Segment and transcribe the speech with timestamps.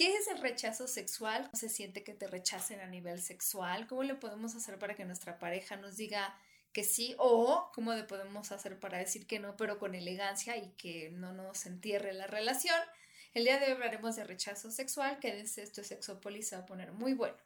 [0.00, 1.42] ¿Qué es el rechazo sexual?
[1.42, 3.86] ¿Cómo se siente que te rechacen a nivel sexual?
[3.86, 6.34] ¿Cómo le podemos hacer para que nuestra pareja nos diga
[6.72, 10.70] que sí o cómo le podemos hacer para decir que no, pero con elegancia y
[10.78, 12.80] que no nos entierre la relación?
[13.34, 15.18] El día de hoy hablaremos de rechazo sexual.
[15.18, 17.36] Quédense, esto es Sexópolis, se va a poner muy bueno.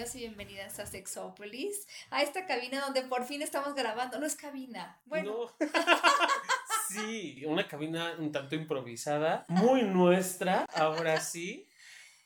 [0.00, 4.18] Bienvenidos y bienvenidas a Sexópolis, a esta cabina donde por fin estamos grabando.
[4.18, 4.98] No es cabina.
[5.04, 5.50] Bueno.
[5.60, 5.66] No.
[6.88, 11.68] sí, una cabina un tanto improvisada, muy nuestra, ahora sí.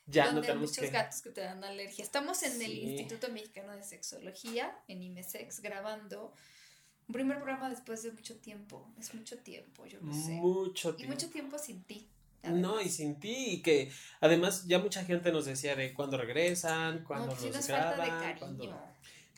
[0.05, 2.01] Ya donde no tenemos hay muchos gatos que te dan alergia.
[2.01, 6.33] Estamos en el Instituto Mexicano de Sexología, en IMESEX, grabando
[7.09, 8.87] un primer programa después de mucho tiempo.
[8.97, 10.31] Es mucho tiempo, yo lo sé.
[10.31, 11.11] Mucho tiempo.
[11.11, 12.07] Y mucho tiempo sin ti.
[12.51, 17.03] No, y sin ti, y que además ya mucha gente nos decía de cuándo regresan,
[17.03, 18.39] cuándo no, pues nos graban,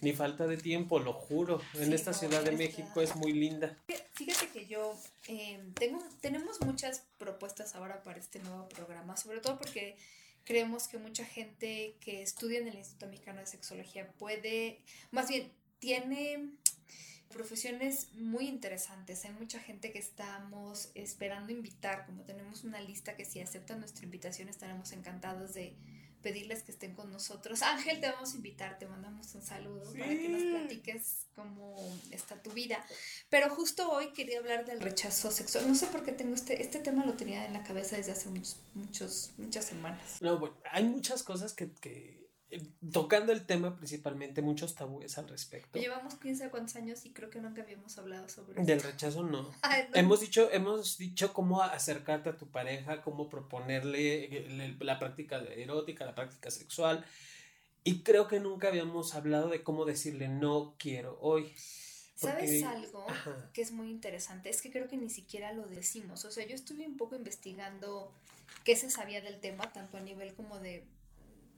[0.01, 1.61] Ni falta de tiempo, lo juro.
[1.75, 3.77] En esta Ciudad de México es muy linda.
[4.13, 4.95] Fíjate que yo
[5.27, 9.97] em, tengo, tenemos muchas propuestas ahora para este nuevo programa, sobre todo porque
[10.43, 15.51] creemos que mucha gente que estudia en el Instituto Mexicano de Sexología puede, más bien,
[15.79, 16.51] tiene
[17.29, 19.25] profesiones muy interesantes.
[19.25, 24.05] Hay mucha gente que estamos esperando invitar, como tenemos una lista que si aceptan nuestra
[24.05, 25.75] invitación estaremos encantados de
[26.21, 27.61] pedirles que estén con nosotros.
[27.63, 31.75] Ángel, te vamos a invitar, te mandamos un saludo para que nos platiques cómo
[32.11, 32.83] está tu vida.
[33.29, 35.67] Pero justo hoy quería hablar del rechazo sexual.
[35.67, 38.29] No sé por qué tengo este, este tema lo tenía en la cabeza desde hace
[38.29, 40.21] muchos, muchos, muchas semanas.
[40.21, 42.26] No, bueno, hay muchas cosas que, que
[42.93, 45.79] tocando el tema principalmente, muchos tabúes al respecto.
[45.79, 49.51] Llevamos 15 cuántos años y creo que nunca habíamos hablado sobre Del rechazo no.
[49.93, 56.15] Hemos dicho, hemos dicho cómo acercarte a tu pareja, cómo proponerle la práctica erótica, la
[56.15, 57.05] práctica sexual.
[57.83, 61.53] Y creo que nunca habíamos hablado de cómo decirle no quiero hoy.
[62.15, 63.05] ¿Sabes algo
[63.53, 64.49] que es muy interesante?
[64.49, 66.25] Es que creo que ni siquiera lo decimos.
[66.25, 68.11] O sea, yo estuve un poco investigando
[68.63, 70.83] qué se sabía del tema, tanto a nivel como de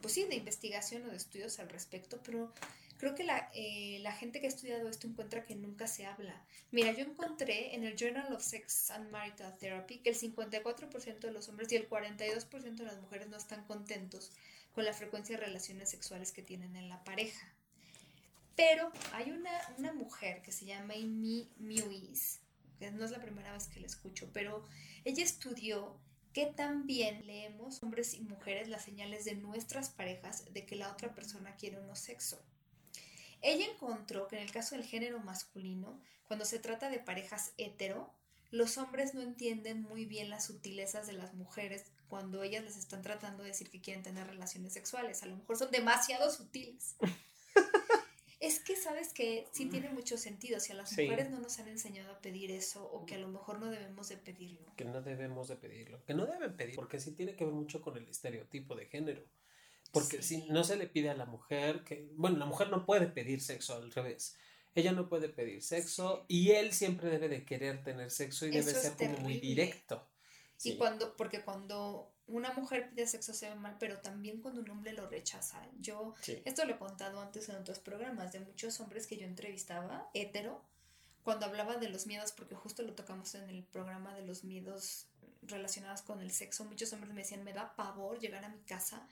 [0.02, 2.54] pues sí, de investigación o de estudios al respecto, pero
[2.98, 6.42] creo que la, eh, la, gente que ha estudiado esto encuentra que nunca se habla.
[6.72, 11.32] Mira, yo encontré en el Journal of Sex and Marital Therapy que el 54% de
[11.32, 14.32] los hombres y el 42% de las mujeres no están contentos
[14.74, 17.48] con la frecuencia de relaciones sexuales que tienen en la pareja.
[18.56, 22.42] Pero hay una, una mujer que se llama Amy Mewis,
[22.78, 24.64] que no es la primera vez que la escucho, pero
[25.06, 25.98] ella estudió
[26.34, 31.14] que también leemos hombres y mujeres las señales de nuestras parejas de que la otra
[31.14, 32.42] persona quiere uno sexo.
[33.42, 38.14] Ella encontró que en el caso del género masculino, cuando se trata de parejas hetero,
[38.52, 43.02] los hombres no entienden muy bien las sutilezas de las mujeres cuando ellas les están
[43.02, 45.22] tratando de decir que quieren tener relaciones sexuales.
[45.24, 46.96] A lo mejor son demasiado sutiles.
[48.40, 50.60] Es que sabes que sí tiene mucho sentido.
[50.60, 53.28] Si a las mujeres no nos han enseñado a pedir eso, o que a lo
[53.28, 54.74] mejor no debemos de pedirlo.
[54.78, 56.04] Que no debemos de pedirlo.
[56.06, 59.26] Que no deben pedir, porque sí tiene que ver mucho con el estereotipo de género.
[59.92, 63.08] Porque si no se le pide a la mujer que, bueno, la mujer no puede
[63.08, 64.38] pedir sexo al revés.
[64.76, 68.72] Ella no puede pedir sexo y él siempre debe de querer tener sexo y debe
[68.72, 70.08] ser como muy directo.
[70.64, 74.70] Y cuando, porque cuando una mujer pide sexo se ve mal, pero también cuando un
[74.70, 75.62] hombre lo rechaza.
[75.80, 80.10] Yo, esto lo he contado antes en otros programas, de muchos hombres que yo entrevistaba,
[80.14, 80.64] hetero,
[81.24, 85.08] cuando hablaba de los miedos, porque justo lo tocamos en el programa de los miedos
[85.42, 89.08] relacionados con el sexo, muchos hombres me decían, me da pavor llegar a mi casa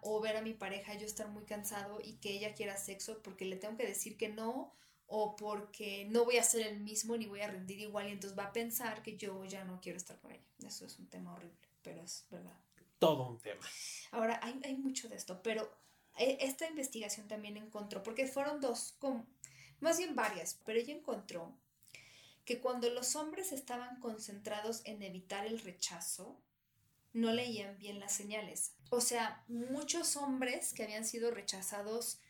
[0.00, 3.44] o ver a mi pareja yo estar muy cansado y que ella quiera sexo porque
[3.44, 4.72] le tengo que decir que no
[5.06, 8.38] o porque no voy a ser el mismo ni voy a rendir igual y entonces
[8.38, 10.44] va a pensar que yo ya no quiero estar con ella.
[10.64, 12.58] Eso es un tema horrible pero es verdad.
[12.98, 13.64] Todo un tema.
[14.10, 15.70] Ahora, hay, hay mucho de esto, pero
[16.18, 18.98] eh, esta investigación también encontró, porque fueron dos,
[19.80, 21.56] más bien varias, pero ella encontró
[22.44, 26.38] que cuando los hombres estaban concentrados en evitar el rechazo,
[27.14, 28.72] no leían bien las señales.
[28.90, 32.20] O sea, muchos hombres que habían sido rechazados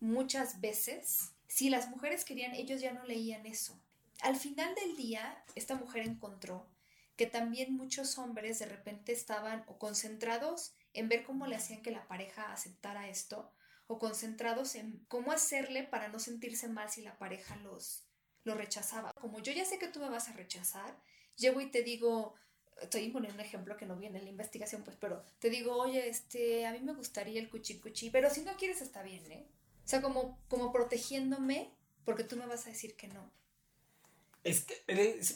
[0.00, 3.78] muchas veces, si las mujeres querían, ellos ya no leían eso.
[4.20, 6.66] Al final del día, esta mujer encontró
[7.16, 11.90] que también muchos hombres de repente estaban o concentrados en ver cómo le hacían que
[11.90, 13.52] la pareja aceptara esto
[13.86, 18.06] o concentrados en cómo hacerle para no sentirse mal si la pareja los,
[18.44, 19.12] lo rechazaba.
[19.12, 20.98] Como yo ya sé que tú me vas a rechazar,
[21.36, 22.34] llego y te digo,
[22.80, 26.08] estoy poniendo un ejemplo que no viene en la investigación, pues, pero te digo, oye,
[26.08, 29.48] este, a mí me gustaría el cuchi cuchi, pero si no quieres está bien, ¿eh?
[29.84, 31.72] O sea, como, como protegiéndome,
[32.04, 33.32] porque tú me vas a decir que no.
[34.46, 34.74] Es que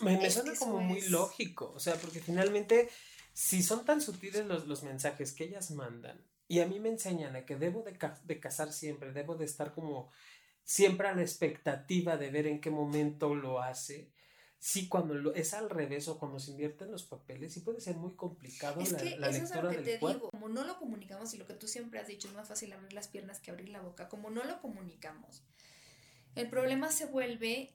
[0.00, 2.88] me, suena como muy lógico, o sea, porque finalmente,
[3.32, 7.34] si son tan sutiles los, los mensajes que ellas mandan, y a mí me enseñan
[7.34, 10.10] a que debo de, de casar siempre, debo de estar como
[10.62, 14.12] siempre a la expectativa de ver en qué momento lo hace,
[14.60, 17.96] sí, cuando lo, es al revés o cuando se invierten los papeles, sí puede ser
[17.96, 20.30] muy complicado es que eso es lo que te digo.
[20.30, 22.92] Como no lo comunicamos y lo que tú siempre has dicho, es más fácil abrir
[22.92, 24.08] las piernas que abrir la boca.
[24.08, 25.42] Como no lo comunicamos,
[26.36, 27.74] el problema se vuelve,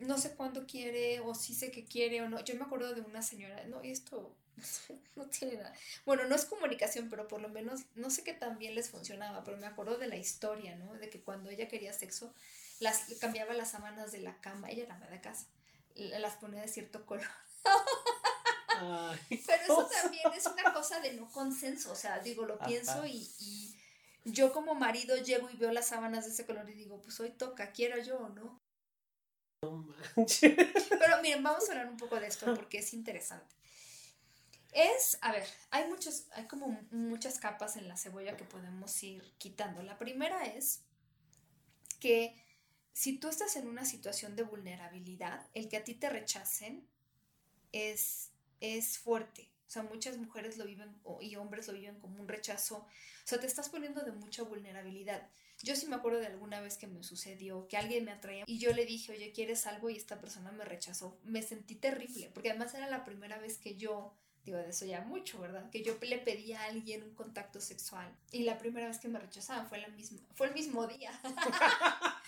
[0.00, 2.42] no sé cuándo quiere o si sé que quiere o no.
[2.44, 4.34] Yo me acuerdo de una señora, no, y esto
[5.16, 5.74] no tiene nada.
[6.04, 9.44] Bueno, no es comunicación, pero por lo menos, no sé qué tan bien les funcionaba,
[9.44, 10.94] pero me acuerdo de la historia, ¿no?
[10.94, 12.32] De que cuando ella quería sexo,
[12.80, 15.46] las, cambiaba las sábanas de la cama, ella era de casa
[15.96, 17.26] las ponía de cierto color.
[19.28, 23.74] Pero eso también es una cosa de no consenso, o sea, digo, lo pienso y,
[24.28, 27.30] yo como marido llego y veo las sábanas de ese color y digo, pues hoy
[27.30, 28.60] toca, quiero yo o no.
[29.62, 29.86] No
[30.16, 33.54] Pero miren, vamos a hablar un poco de esto porque es interesante.
[34.72, 39.22] Es, a ver, hay muchos, hay como muchas capas en la cebolla que podemos ir
[39.38, 39.82] quitando.
[39.82, 40.82] La primera es
[41.98, 42.34] que
[42.92, 46.86] si tú estás en una situación de vulnerabilidad, el que a ti te rechacen
[47.72, 49.50] es, es fuerte.
[49.66, 52.78] O sea, muchas mujeres lo viven y hombres lo viven como un rechazo.
[52.78, 52.88] O
[53.24, 55.28] sea, te estás poniendo de mucha vulnerabilidad.
[55.62, 58.58] Yo sí me acuerdo de alguna vez que me sucedió que alguien me atraía y
[58.58, 59.90] yo le dije, oye, ¿quieres algo?
[59.90, 61.18] Y esta persona me rechazó.
[61.24, 64.12] Me sentí terrible, porque además era la primera vez que yo,
[64.44, 65.70] digo, de eso ya mucho, ¿verdad?
[65.70, 68.14] Que yo le pedí a alguien un contacto sexual.
[68.32, 71.10] Y la primera vez que me rechazaban fue, la misma, fue el mismo día.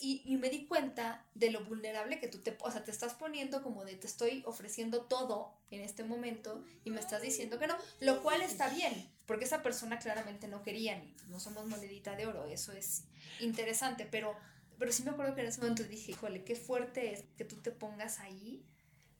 [0.00, 3.62] y, me di cuenta de lo vulnerable que tú te, o sea, te estás poniendo
[3.62, 7.76] como de te estoy ofreciendo todo en este momento y me estás diciendo que no,
[8.00, 12.26] lo cual está bien, porque esa persona claramente no quería ni no somos monedita de
[12.26, 13.04] oro, eso es
[13.40, 14.34] interesante, pero,
[14.78, 17.56] pero sí me acuerdo que en ese momento dije, híjole, qué fuerte es que tú
[17.56, 18.64] te pongas ahí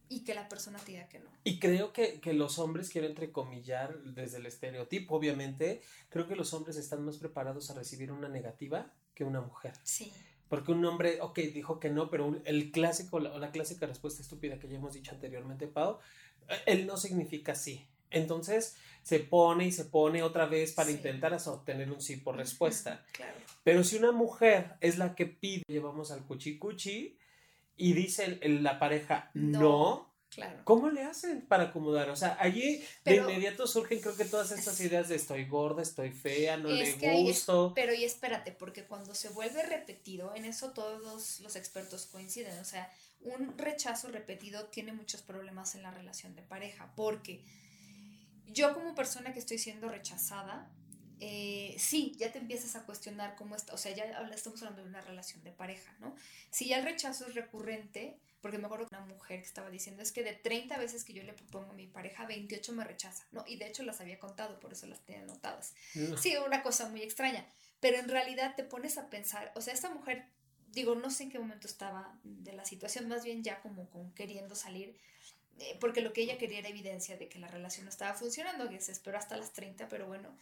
[0.09, 1.29] y que la persona te diga que no.
[1.43, 6.55] Y creo que, que, los hombres, quiero entrecomillar desde el estereotipo, obviamente, creo que los
[6.55, 9.73] hombres están más preparados a recibir una negativa que una mujer.
[9.83, 10.13] Sí.
[10.49, 14.61] Porque un hombre, ok, dijo que no, pero el clásico, o la, clásica respuesta estúpida
[14.61, 15.99] que ya hemos dicho anteriormente, Pau,
[16.67, 17.89] él eh, no significa sí.
[18.11, 23.05] Entonces se pone y se pone otra vez para intentar obtener un sí por respuesta.
[23.13, 23.37] Claro.
[23.65, 27.19] Pero si una mujer es la que pide, llevamos al cuchi cuchi
[27.77, 30.16] y dice la pareja no
[30.65, 32.11] ¿Cómo le hacen para acomodar?
[32.11, 36.11] O sea, allí de inmediato surgen creo que todas estas ideas de estoy gorda, estoy
[36.11, 36.93] fea, no le
[37.23, 37.73] gusto.
[37.75, 42.65] pero y espérate, porque cuando se vuelve repetido, en eso todos los expertos coinciden, o
[42.65, 42.91] sea,
[43.21, 47.45] un rechazo repetido tiene muchos problemas en la relación de pareja, porque
[48.47, 50.71] yo como persona que estoy siendo rechazada,
[51.19, 54.05] eh, sí, ya te empiezas a cuestionar cómo está, o sea, ya
[54.35, 56.15] estamos hablando de una relación de pareja, ¿no?
[56.51, 60.05] Si ya el rechazo es recurrente, porque me acuerdo de una mujer que estaba diciendo,
[60.05, 63.27] es que de 30 veces que yo le propongo a mi pareja, 28 me rechaza,
[63.33, 63.43] ¿no?
[63.45, 65.75] Y de hecho las había contado, por eso las tenía anotadas.
[66.17, 67.45] Sí, una cosa muy extraña,
[67.81, 70.27] pero en realidad te pones a pensar, o sea, esta mujer,
[70.69, 74.15] digo, no sé en qué momento estaba de la situación, más bien ya como, como
[74.15, 74.97] queriendo salir,
[75.59, 78.69] eh, porque lo que ella quería era evidencia de que la relación no estaba funcionando,
[78.69, 80.33] que se esperó hasta las 30, pero bueno,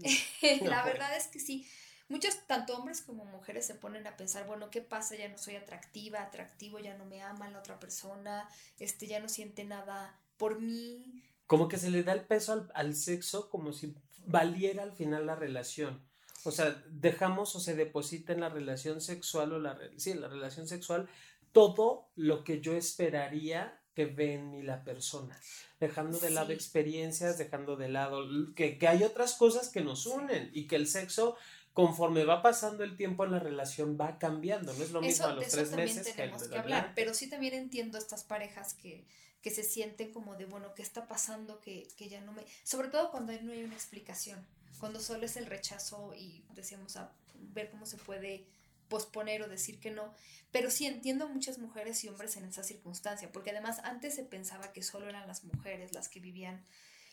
[0.62, 1.68] la verdad es que sí,
[2.10, 5.14] Muchos, tanto hombres como mujeres, se ponen a pensar, bueno, ¿qué pasa?
[5.14, 8.48] Ya no soy atractiva, atractivo, ya no me ama la otra persona,
[8.80, 11.22] este, ya no siente nada por mí.
[11.46, 13.94] Como que se le da el peso al, sexo como si
[14.26, 16.02] valiera al final la relación.
[16.42, 20.28] O sea, dejamos o se deposita en la relación sexual o la, sí, en la
[20.28, 21.08] relación sexual
[21.52, 25.38] todo lo que yo esperaría que ve en mí la persona,
[25.78, 28.24] dejando de lado experiencias, dejando de lado
[28.54, 31.36] que, que, hay otras cosas que nos unen y que el sexo
[31.74, 35.32] conforme va pasando el tiempo en la relación va cambiando, no es lo mismo a
[35.32, 39.04] los tres meses tenemos que, hablar, pero sí también entiendo estas parejas que,
[39.40, 41.60] que se sienten como de, bueno, ¿qué está pasando?
[41.60, 42.44] Que, que ya no me...
[42.64, 44.44] Sobre todo cuando no hay una explicación,
[44.78, 48.46] cuando solo es el rechazo y decíamos a ver cómo se puede
[48.88, 50.12] posponer o decir que no,
[50.50, 54.72] pero sí entiendo muchas mujeres y hombres en esa circunstancia, porque además antes se pensaba
[54.72, 56.64] que solo eran las mujeres las que vivían,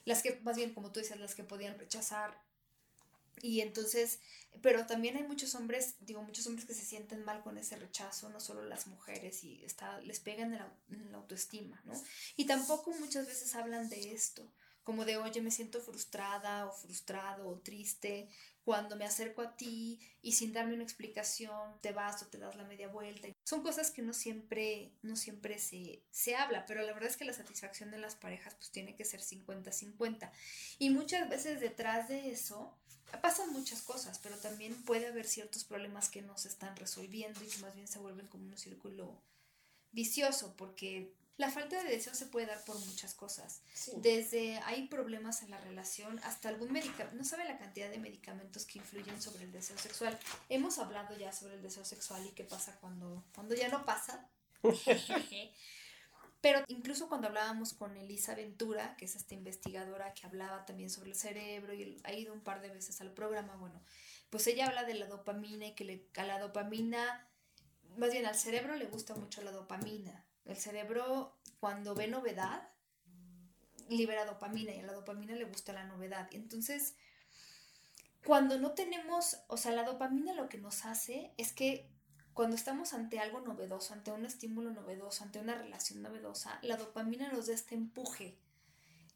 [0.03, 2.41] las que, más bien como tú dices, las que podían rechazar
[3.41, 4.19] y entonces,
[4.61, 8.29] pero también hay muchos hombres, digo, muchos hombres que se sienten mal con ese rechazo,
[8.29, 11.93] no solo las mujeres, y está, les pegan en la, autoestima, ¿no?
[12.35, 14.51] Y tampoco muchas veces hablan de esto,
[14.83, 18.29] como de, oye, me siento frustrada o frustrado o triste
[18.67, 22.57] cuando me acerco a ti y sin darme una explicación te vas o te das
[22.57, 23.29] la media vuelta.
[23.45, 27.23] Son cosas que no siempre, no siempre se, se habla, pero la verdad es que
[27.23, 30.29] la satisfacción de las parejas pues tiene que ser 50-50.
[30.79, 32.77] Y muchas veces detrás de eso
[33.21, 37.47] pasan muchas cosas, pero también puede haber ciertos problemas que no se están resolviendo y
[37.47, 39.23] que más bien se vuelven como un círculo
[39.93, 43.61] vicioso, porque la falta de deseo se puede dar por muchas cosas.
[43.97, 47.15] Desde hay problemas en la relación hasta algún medicamento.
[47.15, 50.17] No sabe la cantidad de medicamentos que influyen sobre el deseo sexual.
[50.49, 54.27] Hemos hablado ya sobre el deseo sexual y qué pasa cuando, cuando ya no pasa.
[56.41, 61.11] Pero incluso cuando hablábamos con Elisa Ventura, que es esta investigadora que hablaba también sobre
[61.11, 63.83] el cerebro y ha ido un par de veces al programa, bueno,
[64.31, 67.27] pues ella habla de la dopamina y que le, a la dopamina,
[67.97, 72.69] más bien al cerebro le gusta mucho la dopamina el cerebro, cuando ve novedad,
[73.89, 76.27] libera dopamina y a la dopamina le gusta la novedad.
[76.31, 76.95] Entonces,
[78.25, 81.89] cuando no tenemos, o sea, la dopamina lo que nos hace es que
[82.33, 87.31] cuando estamos ante algo novedoso, ante un estímulo novedoso, ante una relación novedosa, la dopamina
[87.31, 88.37] nos da este empuje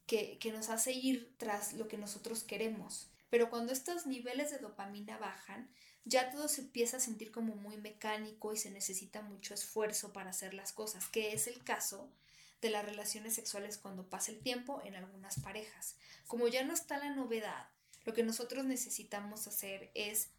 [0.08, 3.12] que, que nos hace ir tras lo que nosotros queremos.
[3.30, 5.70] Pero cuando estos niveles de dopamina bajan,
[6.06, 10.32] ya todo se empieza a sentir como muy mecánico y se necesita mucho esfuerzo para
[10.32, 12.10] hacer las cosas, que es el caso
[12.62, 15.96] de las relaciones sexuales cuando pasa el tiempo en algunas parejas.
[16.28, 17.68] Como ya no está la novedad,
[18.06, 20.30] lo que nosotros necesitamos hacer es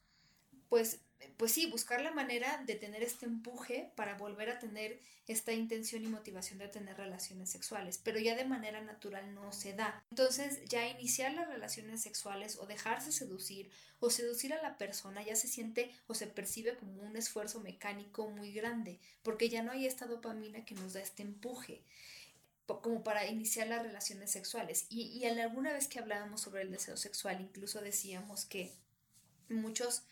[0.72, 1.00] pues
[1.36, 6.02] pues sí, buscar la manera de tener este empuje para volver a tener esta intención
[6.02, 10.02] y motivación de tener relaciones sexuales, pero ya de manera natural no se da.
[10.10, 15.36] Entonces ya iniciar las relaciones sexuales o dejarse seducir o seducir a la persona ya
[15.36, 19.86] se siente o se percibe como un esfuerzo mecánico muy grande, porque ya no hay
[19.86, 21.82] esta dopamina que nos da este empuje
[22.66, 24.86] como para iniciar las relaciones sexuales.
[24.88, 28.72] Y, y alguna vez que hablábamos sobre el deseo sexual, incluso decíamos que
[29.50, 30.04] muchos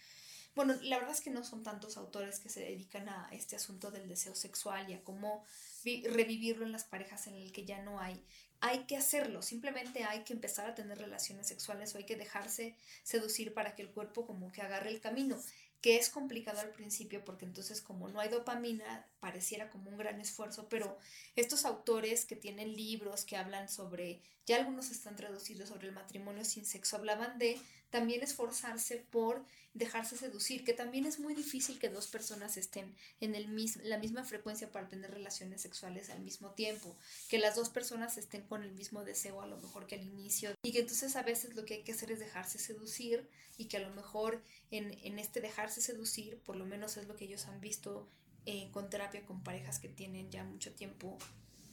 [0.54, 3.90] bueno, la verdad es que no son tantos autores que se dedican a este asunto
[3.90, 5.44] del deseo sexual y a cómo
[5.84, 8.22] revivirlo en las parejas en el que ya no hay.
[8.60, 12.76] Hay que hacerlo, simplemente hay que empezar a tener relaciones sexuales o hay que dejarse
[13.04, 15.38] seducir para que el cuerpo como que agarre el camino
[15.80, 20.20] que es complicado al principio porque entonces como no hay dopamina pareciera como un gran
[20.20, 20.98] esfuerzo, pero
[21.36, 26.44] estos autores que tienen libros que hablan sobre, ya algunos están traducidos sobre el matrimonio
[26.44, 27.60] sin sexo, hablaban de
[27.90, 33.34] también esforzarse por dejarse seducir, que también es muy difícil que dos personas estén en
[33.34, 33.50] el
[33.84, 36.96] la misma frecuencia para tener relaciones sexuales al mismo tiempo,
[37.28, 40.52] que las dos personas estén con el mismo deseo a lo mejor que al inicio,
[40.62, 43.76] y que entonces a veces lo que hay que hacer es dejarse seducir y que
[43.76, 47.46] a lo mejor en, en este dejarse seducir, por lo menos es lo que ellos
[47.46, 48.08] han visto
[48.46, 51.18] eh, con terapia con parejas que tienen ya mucho tiempo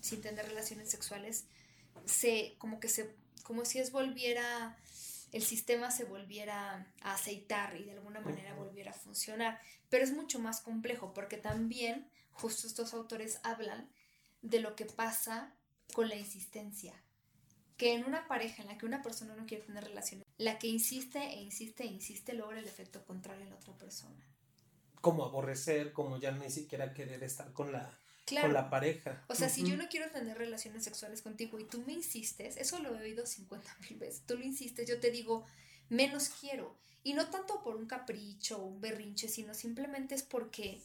[0.02, 1.46] sin tener relaciones sexuales,
[2.06, 4.78] se como que se como si es volviera
[5.32, 9.60] el sistema se volviera a aceitar y de alguna manera volviera a funcionar.
[9.90, 13.90] Pero es mucho más complejo porque también justo estos autores hablan
[14.42, 15.54] de lo que pasa
[15.94, 16.94] con la insistencia.
[17.76, 20.68] Que en una pareja en la que una persona no quiere tener relaciones, la que
[20.68, 24.26] insiste e insiste e insiste logra el efecto contrario en la otra persona.
[25.08, 27.98] Como aborrecer, como ya ni siquiera querer estar con la,
[28.42, 29.24] con la pareja.
[29.28, 32.80] O sea, si yo no quiero tener relaciones sexuales contigo y tú me insistes, eso
[32.80, 35.46] lo he oído 50 mil veces, tú lo insistes, yo te digo,
[35.90, 36.76] menos quiero.
[37.04, 40.82] Y no tanto por un capricho o un berrinche, sino simplemente es porque,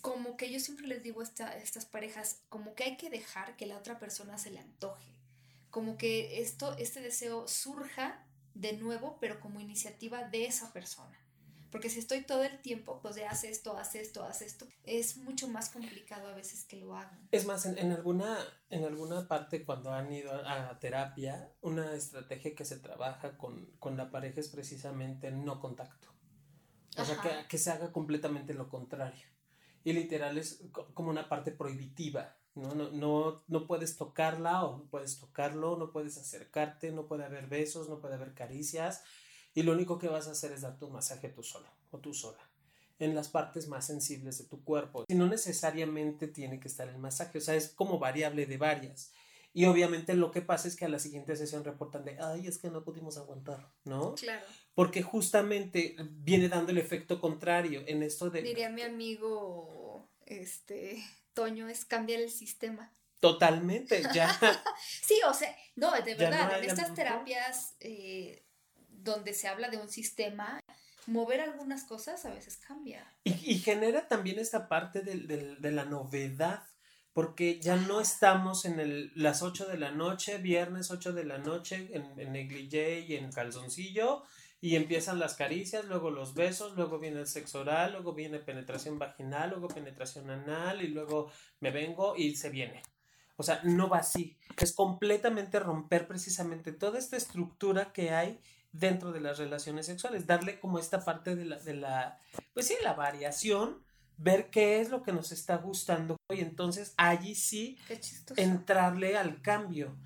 [0.00, 3.56] como que yo siempre les digo a, a estas parejas, como que hay que dejar
[3.56, 5.10] que la otra persona se le antoje.
[5.70, 11.18] Como que esto, este deseo surja de nuevo, pero como iniciativa de esa persona.
[11.72, 15.16] Porque si estoy todo el tiempo, pues de haz esto, haz esto, haz esto, es
[15.16, 17.26] mucho más complicado a veces que lo hagan.
[17.32, 18.36] Es más, en, alguna,
[18.68, 24.10] en alguna parte cuando han ido a, terapia, una estrategia que se trabaja con, la
[24.10, 26.08] pareja es precisamente no contacto.
[26.98, 29.26] O sea, que, que se haga completamente lo contrario.
[29.82, 30.62] Y literal es
[30.92, 32.36] como una parte prohibitiva.
[32.54, 32.74] ¿no?
[32.74, 37.46] No, no, no puedes tocarla o no puedes tocarlo, no puedes acercarte, no puede haber
[37.46, 39.02] besos, no puede haber caricias
[39.54, 42.14] y lo único que vas a hacer es darte un masaje tú solo o tú
[42.14, 42.40] sola
[42.98, 45.04] en las partes más sensibles de tu cuerpo.
[45.08, 49.12] Y no necesariamente tiene que estar el masaje, o sea, es como variable de varias.
[49.54, 52.58] Y obviamente lo que pasa es que a la siguiente sesión reportan de, ay, es
[52.58, 54.14] que no pudimos aguantar, ¿no?
[54.14, 54.46] Claro.
[54.74, 58.40] Porque justamente viene dando el efecto contrario en esto de...
[58.40, 61.02] Diría mi amigo, este,
[61.34, 62.92] Toño, es cambiar el sistema.
[63.20, 64.28] Totalmente, ya.
[65.02, 68.42] sí, o sea, no, de verdad, en estas terapias eh,
[69.02, 70.60] donde se habla de un sistema,
[71.06, 73.06] mover algunas cosas a veces cambia.
[73.24, 76.64] Y, genera también esta parte de, la novedad
[77.12, 81.36] porque ya no estamos en el, las 8 de la noche, viernes 8 de la
[81.36, 84.22] noche, en, en negligé y en calzoncillo,
[84.62, 88.98] y empiezan las caricias, luego los besos, luego viene el sexo oral, luego viene penetración
[88.98, 91.30] vaginal, luego penetración anal, y luego
[91.60, 92.80] me vengo y se viene.
[93.36, 94.38] O sea, no va así.
[94.56, 98.40] Es completamente romper precisamente toda esta estructura que hay
[98.72, 102.18] dentro de las relaciones sexuales, darle como esta parte de la, de la
[102.54, 103.84] pues sí, la variación,
[104.16, 107.78] ver qué es lo que nos está gustando y entonces allí sí
[108.36, 109.96] entrarle al cambio.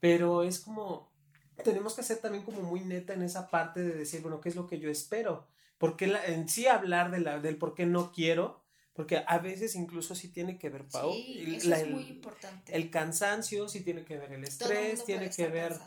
[0.00, 1.12] Pero es como,
[1.64, 4.56] tenemos que ser también como muy neta en esa parte de decir, bueno, ¿qué es
[4.56, 5.46] lo que yo espero?
[5.76, 9.76] Porque la, en sí hablar de la, del por qué no quiero, porque a veces
[9.76, 11.12] incluso sí tiene que ver, Pau.
[11.12, 12.74] Sí, eso es muy importante.
[12.74, 15.78] El cansancio, sí tiene que ver el estrés, tiene que ver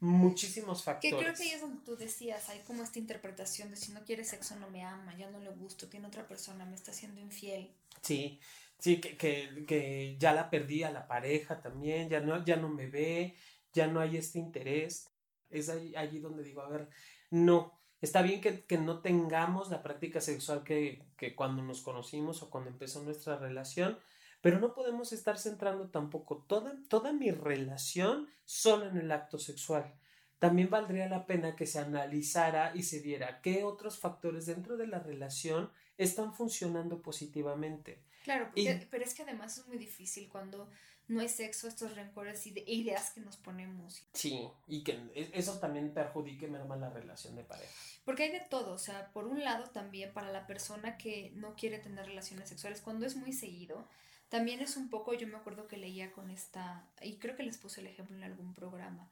[0.00, 1.14] muchísimos factores.
[1.14, 4.04] Que creo que ahí es donde tú decías, hay como esta interpretación de si no
[4.04, 7.20] quiere sexo no me ama, ya no le gusto, tiene otra persona, me está haciendo
[7.20, 7.70] infiel.
[8.02, 8.40] Sí,
[8.78, 12.68] sí, que, que, que ya la perdí a la pareja también, ya no, ya no
[12.68, 13.34] me ve,
[13.72, 15.10] ya no hay este interés.
[15.48, 16.88] Es allí, donde digo, a ver,
[17.30, 22.42] no, está bien que, que no tengamos la práctica sexual que, que cuando nos conocimos
[22.42, 23.98] o cuando empezó nuestra relación,
[24.46, 29.92] pero no podemos estar centrando tampoco toda, toda mi relación solo en el acto sexual.
[30.38, 34.86] También valdría la pena que se analizara y se viera qué otros factores dentro de
[34.86, 38.04] la relación están funcionando positivamente.
[38.22, 40.70] Claro, pero es que además es muy difícil cuando
[41.08, 44.06] no hay sexo, estos rencores y de ideas que nos ponemos.
[44.12, 47.72] Sí, y que e, eso también perjudique merma la relación de pareja.
[48.04, 51.56] Porque hay de todo, o sea, por un lado también para la persona que no
[51.56, 53.88] quiere tener relaciones sexuales, cuando es muy seguido,
[54.28, 57.58] también es un poco, yo me acuerdo que leía con esta, y creo que les
[57.58, 59.08] puse el ejemplo en algún programa,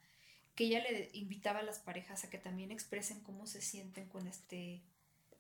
[0.55, 4.27] que ella le invitaba a las parejas a que también expresen cómo se sienten con
[4.27, 4.83] este,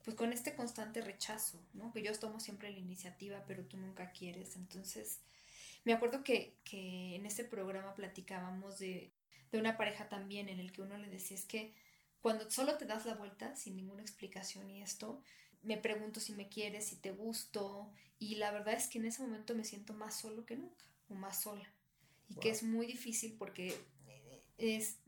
[0.04, 1.93] pues con este constante rechazo, ¿no?
[1.93, 4.57] Que yo tomo siempre la iniciativa, pero tú nunca quieres.
[4.57, 5.21] Entonces,
[5.85, 9.12] me acuerdo que, que en ese programa platicábamos de,
[9.52, 11.73] de una pareja también en el que uno le decía es que
[12.21, 15.23] cuando solo te das la vuelta sin ninguna explicación y esto,
[15.64, 19.23] me pregunto si me quieres, si te gusto, y la verdad es que en ese
[19.23, 21.68] momento me siento más solo que nunca, o más sola.
[22.28, 23.75] Y que es muy difícil porque
[24.06, 24.99] eh, es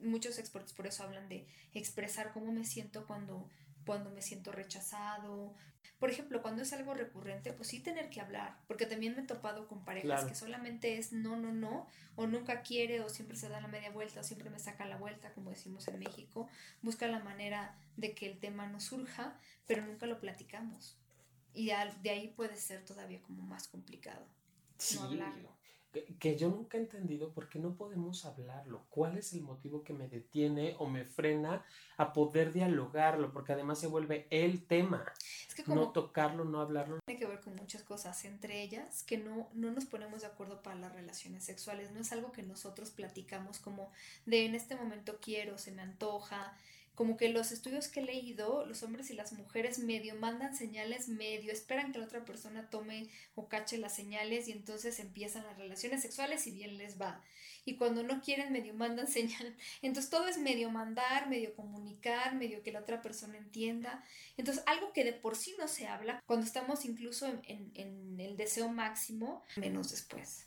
[0.00, 3.48] muchos expertos por eso hablan de expresar cómo me siento cuando
[3.84, 5.54] cuando me siento rechazado.
[5.98, 9.26] Por ejemplo, cuando es algo recurrente, pues sí tener que hablar, porque también me he
[9.26, 13.48] topado con parejas que solamente es no, no, no, o nunca quiere, o siempre se
[13.48, 16.48] da la media vuelta, o siempre me saca la vuelta, como decimos en México,
[16.82, 20.98] busca la manera de que el tema no surja, pero nunca lo platicamos.
[21.52, 24.26] Y de ahí puede ser todavía como más complicado
[24.94, 25.53] no hablarlo
[26.18, 28.84] que yo nunca he entendido por qué no podemos hablarlo.
[28.90, 31.64] ¿Cuál es el motivo que me detiene o me frena
[31.96, 33.32] a poder dialogarlo?
[33.32, 35.04] Porque además se vuelve el tema.
[35.48, 36.98] Es que como no tocarlo, no hablarlo.
[37.06, 40.62] Tiene que ver con muchas cosas, entre ellas que no, no nos ponemos de acuerdo
[40.62, 41.92] para las relaciones sexuales.
[41.92, 43.90] No es algo que nosotros platicamos como
[44.26, 46.56] de en este momento quiero, se me antoja,
[46.94, 51.08] como que los estudios que he leído, los hombres y las mujeres medio mandan señales
[51.08, 55.58] medio, esperan que la otra persona tome o cache las señales y entonces empiezan las
[55.58, 57.20] relaciones sexuales y bien les va.
[57.64, 59.56] Y cuando no quieren, medio mandan señal.
[59.82, 64.04] Entonces todo es medio mandar, medio comunicar, medio que la otra persona entienda.
[64.36, 68.36] Entonces algo que de por sí no se habla, cuando estamos incluso en, en, el
[68.36, 70.46] deseo máximo, menos después.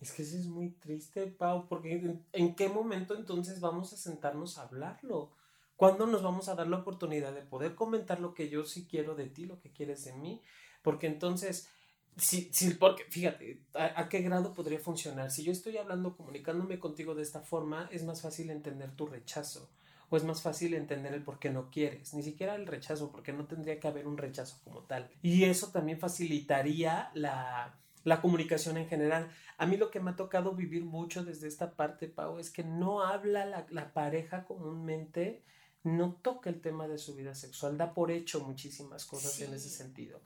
[0.00, 4.58] Es que eso es muy triste, Pau, porque ¿en qué momento entonces vamos a sentarnos
[4.58, 5.32] a hablarlo?
[5.76, 9.14] ¿Cuándo nos vamos a dar la oportunidad de poder comentar lo que yo sí quiero
[9.14, 10.40] de ti, lo que quieres de mí?
[10.82, 11.68] Porque entonces,
[12.16, 15.30] sí, sí, porque fíjate, ¿a, qué grado podría funcionar?
[15.32, 19.68] Si yo estoy hablando, comunicándome contigo de esta forma, es más fácil entender tu rechazo.
[20.10, 23.32] O es más fácil entender el por qué no quieres, ni siquiera el rechazo, porque
[23.32, 25.10] no tendría que haber un rechazo como tal.
[25.22, 29.30] Y eso también facilitaría la, la comunicación en general.
[29.56, 32.62] A mí lo que me ha tocado vivir mucho desde esta parte, Pau, es que
[32.62, 35.42] no habla la, la pareja comúnmente
[35.84, 39.68] no toca el tema de su vida sexual, da por hecho muchísimas cosas en ese
[39.68, 40.20] sentido.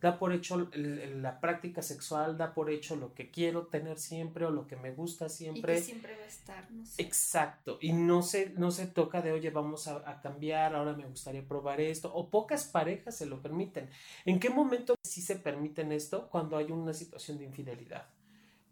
[0.00, 4.50] Da por hecho la práctica sexual, da por hecho lo que quiero tener siempre o
[4.50, 5.72] lo que me gusta siempre.
[5.72, 7.00] Y que siempre va a estar, no sé.
[7.00, 7.78] Exacto.
[7.80, 11.46] Y no se, no se toca de, oye, vamos a, a, cambiar, ahora me gustaría
[11.46, 12.12] probar esto.
[12.12, 13.88] O pocas parejas se lo permiten.
[14.26, 16.28] ¿En qué momento sí se permiten esto?
[16.28, 18.06] Cuando hay una situación de infidelidad.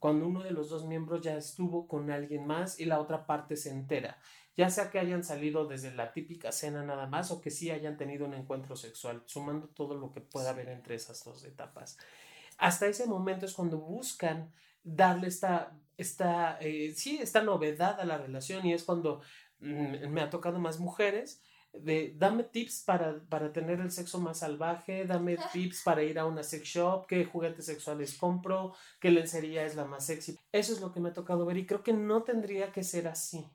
[0.03, 3.57] Cuando uno de los dos miembros ya estuvo con alguien más y la otra parte
[3.57, 4.19] se entera
[4.57, 7.97] ya sea que hayan salido desde la típica cena nada más o que sí hayan
[7.97, 11.97] tenido un encuentro sexual, sumando todo lo que pueda haber entre esas dos etapas.
[12.59, 14.53] Hasta ese momento es cuando buscan
[14.85, 19.23] darle esta, esta, eh, sí, esta novedad a la relación y es cuando
[19.61, 24.41] mm, me ha tocado más mujeres de dame tips para, para tener el sexo más
[24.41, 29.65] salvaje, dame tips para ir a una sex shop, qué juguetes sexuales compro, qué lencería
[29.65, 30.39] es la más sexy.
[30.53, 33.09] Eso es lo que me ha tocado ver y creo que no tendría que ser
[33.09, 33.47] así,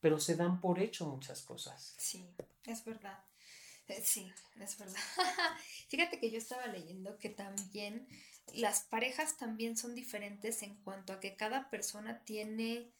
[0.00, 1.94] pero se dan por hecho muchas cosas.
[1.98, 2.26] Sí,
[2.66, 3.18] es verdad.
[3.88, 5.00] Eh, sí, es verdad.
[5.88, 8.06] Fíjate que yo estaba leyendo que también
[8.54, 12.92] las parejas también son diferentes en cuanto a que cada persona tiene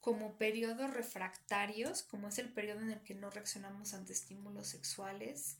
[0.00, 5.58] como periodos refractarios, como es el periodo en el que no reaccionamos ante estímulos sexuales,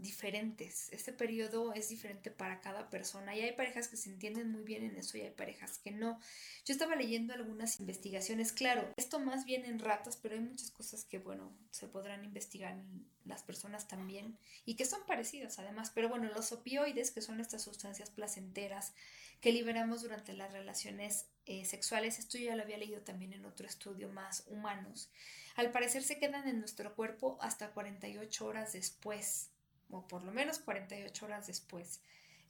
[0.00, 0.88] diferentes.
[0.92, 4.84] Este periodo es diferente para cada persona y hay parejas que se entienden muy bien
[4.84, 6.18] en eso y hay parejas que no.
[6.66, 11.04] Yo estaba leyendo algunas investigaciones, claro, esto más bien en ratas, pero hay muchas cosas
[11.04, 16.10] que, bueno, se podrán investigar en las personas también y que son parecidas además, pero
[16.10, 18.92] bueno, los opioides, que son estas sustancias placenteras
[19.40, 23.66] que liberamos durante las relaciones eh, sexuales, esto ya lo había leído también en otro
[23.66, 25.10] estudio más humanos,
[25.56, 29.50] al parecer se quedan en nuestro cuerpo hasta 48 horas después,
[29.90, 32.00] o por lo menos 48 horas después.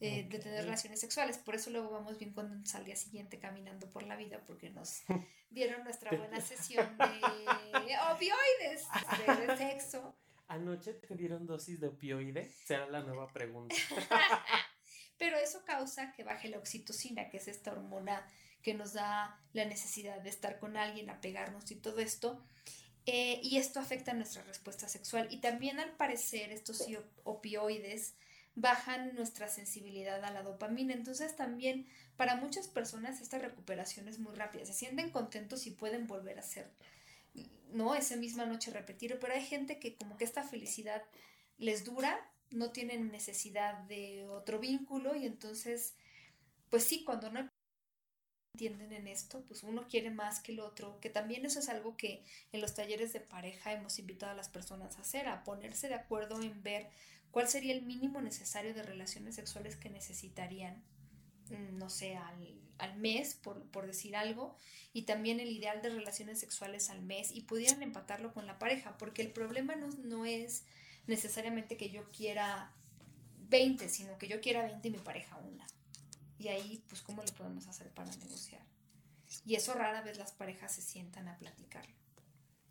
[0.02, 1.36] Eh, de tener relaciones sexuales.
[1.36, 5.02] Por eso luego vamos bien cuando al día siguiente caminando por la vida, porque nos
[5.50, 8.86] dieron nuestra buena sesión de opioides,
[9.26, 10.14] de, sexo.
[10.48, 12.54] ¿Anoche te dieron dosis de opioides?
[12.64, 13.74] Será la nueva pregunta.
[15.18, 18.26] Pero eso causa que baje la oxitocina, que es esta hormona
[18.62, 22.42] que nos da la necesidad de estar con alguien, apegarnos y todo esto.
[23.06, 25.28] Eh, y esto afecta nuestra respuesta sexual.
[25.30, 26.86] Y también al parecer estos
[27.24, 28.14] opioides
[28.54, 30.92] bajan nuestra sensibilidad a la dopamina.
[30.92, 34.66] Entonces también para muchas personas esta recuperación es muy rápida.
[34.66, 36.70] Se sienten contentos y pueden volver a hacer,
[37.72, 37.94] ¿no?
[37.94, 39.18] Esa misma noche repetir.
[39.18, 41.02] Pero hay gente que como que esta felicidad
[41.58, 45.94] les dura, no tienen necesidad de otro vínculo y entonces,
[46.68, 47.48] pues sí, cuando no hay
[48.54, 51.96] entienden en esto, pues uno quiere más que el otro, que también eso es algo
[51.96, 55.88] que en los talleres de pareja hemos invitado a las personas a hacer, a ponerse
[55.88, 56.88] de acuerdo en ver
[57.30, 60.82] cuál sería el mínimo necesario de relaciones sexuales que necesitarían,
[61.50, 64.56] mm, no sé, al, al mes, por, por, decir algo,
[64.92, 68.98] y también el ideal de relaciones sexuales al mes, y pudieran empatarlo con la pareja,
[68.98, 70.64] porque el problema no, no es
[71.06, 72.72] necesariamente que yo quiera
[73.48, 75.66] 20, sino que yo quiera 20 y mi pareja una.
[76.40, 78.62] Y ahí, pues, ¿cómo le podemos hacer para negociar?
[79.44, 81.94] Y eso rara vez las parejas se sientan a platicarlo.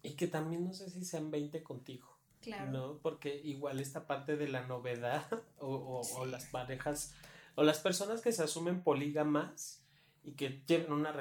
[0.02, 2.08] Y que también no sé si sean 20 contigo.
[2.42, 2.72] Claro.
[2.72, 2.98] ¿No?
[2.98, 5.28] Porque igual esta parte de la novedad
[5.60, 7.14] o, o, las parejas
[7.56, 9.84] o las personas que se asumen polígamas
[10.24, 11.14] y que tienen una,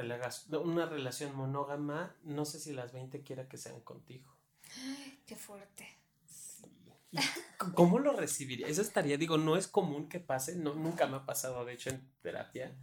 [0.61, 4.33] una relación monógama, no sé si las 20 quiera que sean contigo.
[4.77, 5.98] Ay, qué fuerte.
[7.75, 8.67] ¿Cómo lo recibiría?
[8.67, 11.91] Eso estaría, digo, no es común que pase, no, nunca me ha pasado, de hecho,
[11.91, 12.77] en terapia,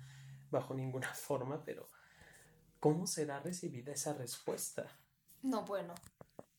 [0.52, 1.88] bajo ninguna forma, pero
[2.80, 4.88] ¿cómo será recibida esa respuesta?
[5.42, 5.94] No, bueno,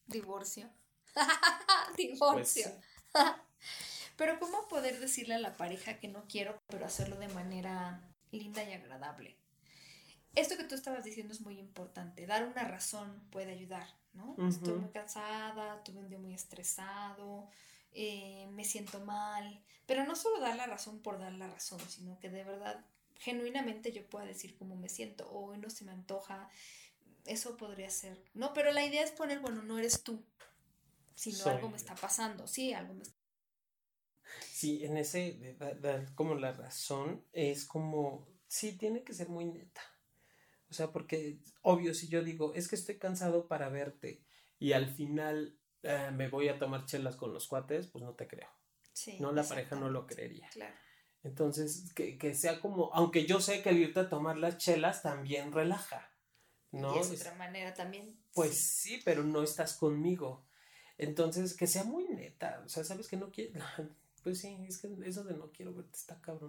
[0.07, 0.71] divorcio.
[1.97, 2.71] divorcio.
[3.13, 3.25] Pues
[4.17, 8.01] pero ¿cómo poder decirle a la pareja que no quiero, pero hacerlo de manera
[8.31, 9.37] linda y agradable?
[10.37, 12.27] Esto que tú estabas diciendo es muy importante.
[12.27, 13.89] Dar una razón puede ayudar.
[14.49, 17.51] Estoy muy cansada, tuve un día muy estresado,
[17.93, 22.19] eh, me siento mal, pero no solo dar la razón por dar la razón, sino
[22.19, 22.85] que de verdad,
[23.17, 26.49] genuinamente yo pueda decir cómo me siento, o hoy no se me antoja,
[27.25, 28.55] eso podría ser, ¿no?
[28.55, 30.23] Pero la idea es poner, bueno, no eres tú,
[31.15, 33.17] sino algo me está pasando, sí, algo me está
[34.53, 39.83] Sí, en ese, dar como la razón, es como, sí, tiene que ser muy neta.
[40.71, 44.25] O sea, porque obvio, si yo digo, es que estoy cansado para verte
[44.59, 48.27] y al final eh, me voy a tomar chelas con los cuates, pues no te
[48.27, 48.49] creo.
[48.93, 50.49] Sí, no, la pareja no lo creería.
[50.53, 50.75] Claro.
[51.23, 55.03] Entonces, que, que, sea como, aunque yo sé que el irte a tomar las chelas
[55.03, 56.11] también relaja.
[56.73, 56.97] ¿no?
[56.97, 58.19] Y es otra manera también.
[58.33, 59.01] Pues sí.
[59.05, 60.45] pero no estás conmigo.
[60.99, 62.63] Entonces, que sea muy neta.
[62.65, 63.61] O sea, sabes que no quiero.
[64.23, 66.49] Pues sí, es que eso de no quiero verte está cabrón.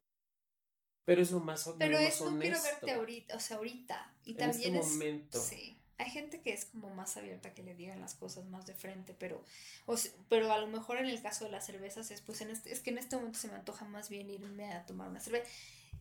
[1.07, 4.13] Pero es lo más Pero es no quiero verte ahorita, o sea, ahorita.
[4.25, 5.39] Y en también este momento.
[5.39, 5.79] Sí.
[5.97, 9.15] Hay gente que es como más abierta que le digan las cosas más de frente,
[9.17, 9.41] pero,
[9.85, 9.95] o
[10.27, 12.81] pero a lo mejor en el caso de las cervezas es pues en este, es
[12.81, 15.49] que en este momento se me antoja más bien irme a tomar una cerveza.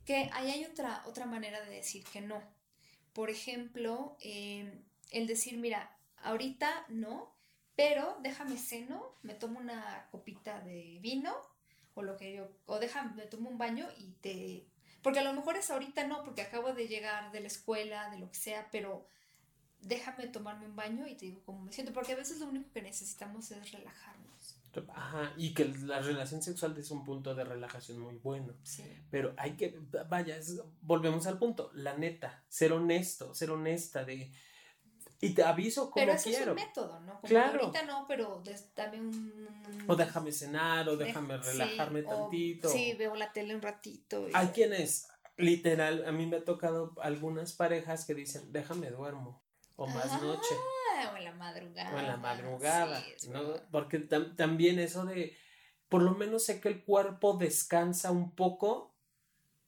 [0.05, 2.42] Que ahí hay otra, otra manera de decir que no.
[3.12, 7.33] Por ejemplo, em, el decir, mira, ahorita no,
[7.77, 11.33] pero déjame seno, me tomo una copita de vino
[11.95, 14.66] o lo que yo, o déjame, me tomo un baño y te
[15.07, 18.19] porque a lo mejor es ahorita no, porque acabo de llegar de la escuela, de
[18.19, 19.07] lo que sea, pero
[19.81, 22.73] déjame tomarme un baño y te digo cómo me siento, porque a veces lo único
[22.73, 24.57] que necesitamos es relajarnos.
[24.88, 28.53] Ajá, y que la relación sexual es un punto de relajación muy bueno.
[28.64, 28.83] Sí.
[29.09, 30.40] Pero hay que, vaya,
[30.83, 34.33] volvemos al punto, la neta, ser honesto, ser honesta de,
[35.20, 36.42] Y te aviso como pero quiero.
[36.42, 37.20] es un método, ¿no?
[37.20, 37.61] Como claro.
[37.61, 38.42] ahorita no, pero
[38.74, 39.85] dame un...
[39.87, 42.68] O déjame cenar, o déjame relajarme tantito.
[42.68, 44.26] sí, veo la tele un ratito.
[44.35, 49.42] Hay quienes, literal, a mí me ha tocado algunas parejas que dicen, déjame duermo,
[49.76, 50.55] o más noche.
[51.12, 51.94] O en la madrugada.
[51.94, 53.55] O en la madrugada, ¿no?
[53.70, 55.37] Porque también eso de,
[55.88, 58.94] por lo menos sé que el cuerpo descansa un poco,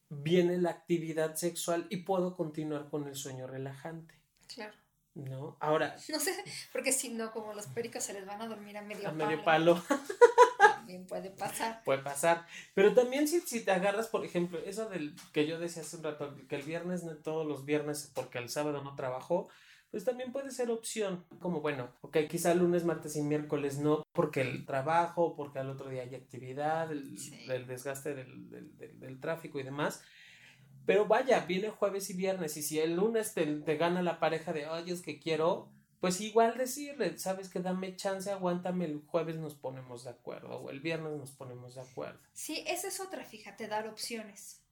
[0.08, 4.14] viene la actividad sexual y puedo continuar con el sueño relajante.
[4.46, 4.74] Claro.
[5.18, 5.56] ¿No?
[5.60, 5.96] Ahora.
[6.08, 6.32] No sé,
[6.72, 9.24] porque si no, como los pericos se les van a dormir a medio palo.
[9.24, 9.82] A medio palo.
[10.58, 11.82] También puede pasar.
[11.84, 12.46] Puede pasar.
[12.74, 16.04] Pero también si, si te agarras, por ejemplo, eso del que yo decía hace un
[16.04, 19.48] rato, que el viernes, no todos los viernes, porque el sábado no trabajo,
[19.90, 21.24] pues también puede ser opción.
[21.40, 25.90] Como bueno, ok, quizá lunes, martes y miércoles no, porque el trabajo, porque al otro
[25.90, 27.16] día hay actividad, el,
[27.66, 30.02] desgaste del, del, del, tráfico y demás.
[30.88, 34.54] Pero vaya, viene jueves y viernes y si el lunes te, te gana la pareja
[34.54, 35.68] de, oye, es que quiero,
[36.00, 40.70] pues igual decirle, sabes que dame chance, aguántame, el jueves nos ponemos de acuerdo o
[40.70, 42.18] el viernes nos ponemos de acuerdo.
[42.32, 44.62] Sí, esa es otra, fíjate, dar opciones.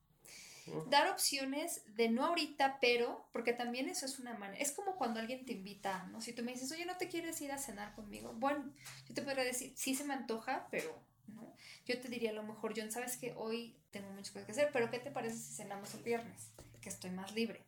[0.88, 5.20] Dar opciones de no ahorita, pero, porque también eso es una manera, es como cuando
[5.20, 6.22] alguien te invita, ¿no?
[6.22, 8.32] Si tú me dices, oye, ¿no te quieres ir a cenar conmigo?
[8.34, 8.72] Bueno,
[9.06, 10.98] yo te podría decir, sí se me antoja, pero,
[11.86, 14.70] Yo te diría a lo mejor, John, sabes que hoy tengo muchas cosas que hacer,
[14.72, 16.50] pero ¿qué te parece si cenamos el viernes?
[16.80, 17.60] Que estoy más libre.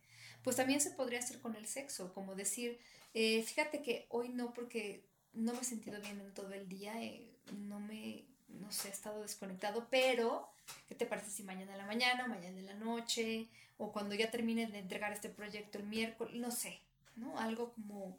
[0.42, 2.79] Pues también se podría hacer con el sexo, como decir,
[3.14, 7.01] eh, fíjate que hoy no porque no me he sentido bien en todo el día,
[7.03, 10.49] eh, no me, no sé, he estado desconectado, pero
[10.88, 14.14] ¿qué te parece si mañana en la mañana o mañana en la noche o cuando
[14.14, 16.81] ya termine de entregar este proyecto el miércoles, no sé,
[17.16, 17.38] ¿no?
[17.38, 18.18] Algo como,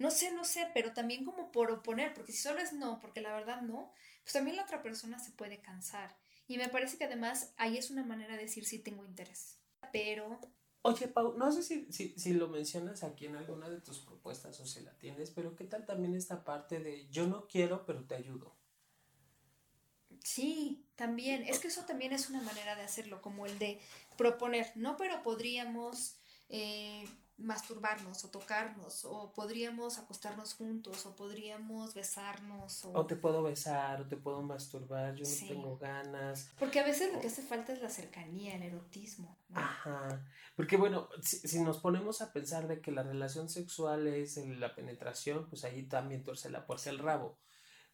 [0.00, 3.20] no sé, no sé, pero también como por oponer, porque si solo es no, porque
[3.20, 6.16] la verdad no, pues también la otra persona se puede cansar.
[6.48, 9.60] Y me parece que además ahí es una manera de decir sí tengo interés.
[9.92, 10.40] Pero...
[10.80, 14.58] Oye, Pau, no sé si, si, si, lo mencionas aquí en alguna de tus propuestas
[14.60, 18.06] o si la tienes, pero ¿qué tal también esta parte de yo no quiero, pero
[18.06, 18.56] te ayudo?
[20.24, 21.44] Sí, también.
[21.46, 23.78] Es que eso también es una manera de hacerlo, como el de
[24.16, 26.16] proponer, no, pero podríamos
[26.48, 27.06] eh,
[27.40, 32.84] masturbarnos o tocarnos, o podríamos acostarnos juntos, o podríamos besarnos.
[32.84, 36.50] O, te puedo besar, o te puedo masturbar, yo no tengo ganas.
[36.58, 39.36] Porque a veces lo que hace falta es la cercanía, el erotismo.
[39.54, 40.24] Ajá.
[40.54, 45.48] Porque bueno, si, nos ponemos a pensar de que la relación sexual es la penetración,
[45.48, 47.38] pues ahí también torce la puerta el rabo.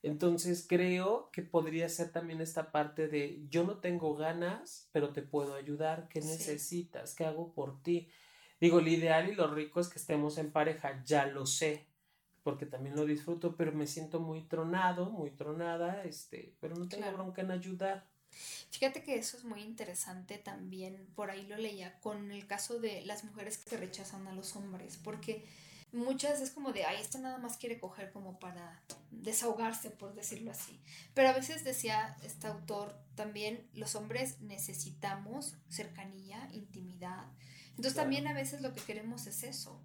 [0.02, 5.22] Entonces creo que podría ser también esta parte de yo no tengo ganas, pero te
[5.22, 7.14] puedo ayudar, ¿qué necesitas?
[7.14, 8.08] ¿Qué hago por ti?
[8.60, 11.86] Digo, lo ideal y lo rico es que estemos en pareja, ya lo sé,
[12.42, 17.10] porque también lo disfruto, pero me siento muy tronado, muy tronada, este, pero no tengo
[17.12, 18.06] bronca en ayudar.
[18.70, 23.02] Fíjate que eso es muy interesante también, por ahí lo leía, con el caso de
[23.06, 25.44] las mujeres que rechazan a los hombres, porque
[25.92, 30.50] muchas es como de, ay, esta nada más quiere coger como para desahogarse, por decirlo
[30.50, 30.80] así.
[31.14, 37.24] Pero a veces decía este autor también, los hombres necesitamos cercanía, intimidad,
[37.76, 39.80] entonces también a veces lo que queremos es eso.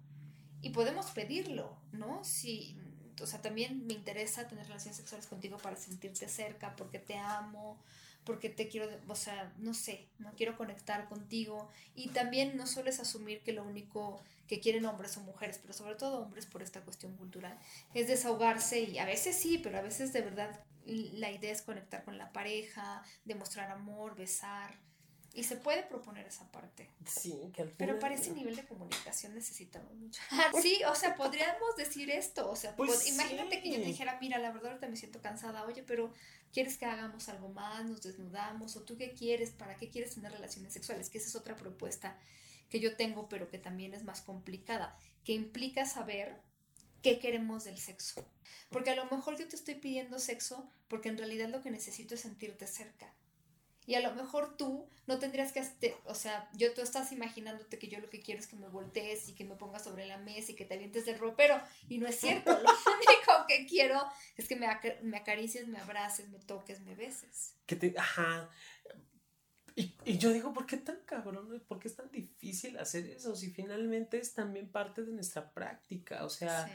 [0.62, 2.24] Y podemos pedirlo, ¿no?
[2.24, 2.76] Si,
[3.20, 7.78] o sea, también me interesa tener relaciones sexuales contigo para sentirte cerca, porque te amo,
[8.24, 11.68] porque te quiero, o sea, no sé, no quiero conectar contigo.
[11.94, 15.74] Y también no solo es asumir que lo único que quieren hombres o mujeres, pero
[15.74, 17.58] sobre todo hombres por esta cuestión cultural,
[17.94, 22.04] es desahogarse y a veces sí, pero a veces de verdad la idea es conectar
[22.04, 24.78] con la pareja, demostrar amor, besar.
[25.34, 26.90] Y se puede proponer esa parte.
[27.06, 27.76] Sí, que al final...
[27.78, 30.20] Pero para ese nivel de comunicación necesitamos mucho.
[30.62, 32.50] sí, o sea, podríamos decir esto.
[32.50, 35.64] O sea, pues imagínate que yo te dijera, mira, la verdad ahorita me siento cansada,
[35.64, 36.12] oye, pero
[36.52, 37.84] ¿quieres que hagamos algo más?
[37.86, 38.76] ¿Nos desnudamos?
[38.76, 39.50] ¿O tú qué quieres?
[39.50, 41.08] ¿Para qué quieres tener relaciones sexuales?
[41.08, 42.18] Que esa es otra propuesta
[42.68, 46.42] que yo tengo, pero que también es más complicada, que implica saber
[47.02, 48.26] qué queremos del sexo.
[48.70, 52.14] Porque a lo mejor yo te estoy pidiendo sexo porque en realidad lo que necesito
[52.14, 53.14] es sentirte cerca
[53.86, 57.88] y a lo mejor tú no tendrías que, o sea, yo tú estás imaginándote que
[57.88, 60.52] yo lo que quiero es que me voltees y que me pongas sobre la mesa
[60.52, 61.60] y que te avientes del ropero.
[61.88, 62.52] Y no es cierto.
[62.52, 64.00] Lo único que quiero
[64.36, 64.68] es que me,
[65.02, 67.56] me acaricies, me abraces, me toques, me beses.
[67.66, 68.48] Que te, ajá.
[69.74, 71.64] Y, y, yo digo, ¿por qué tan cabrón?
[71.66, 73.34] ¿Por qué es tan difícil hacer eso?
[73.34, 76.24] Si finalmente es también parte de nuestra práctica.
[76.24, 76.70] O sea,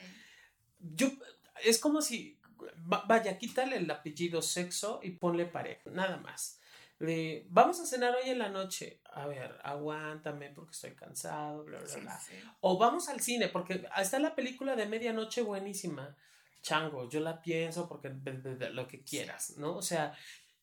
[0.80, 1.08] yo,
[1.64, 2.38] es como si,
[2.76, 6.60] vaya, quítale el apellido sexo y ponle pareja, nada más
[7.00, 9.02] de vamos a cenar hoy en la noche.
[9.14, 12.20] A ver, aguántame porque estoy cansado, bla, bla, bla.
[12.62, 16.16] O vamos al cine porque está la película de medianoche buenísima.
[16.62, 18.10] Chango, yo la pienso porque
[18.72, 19.76] lo que quieras, ¿no?
[19.76, 20.14] O sea,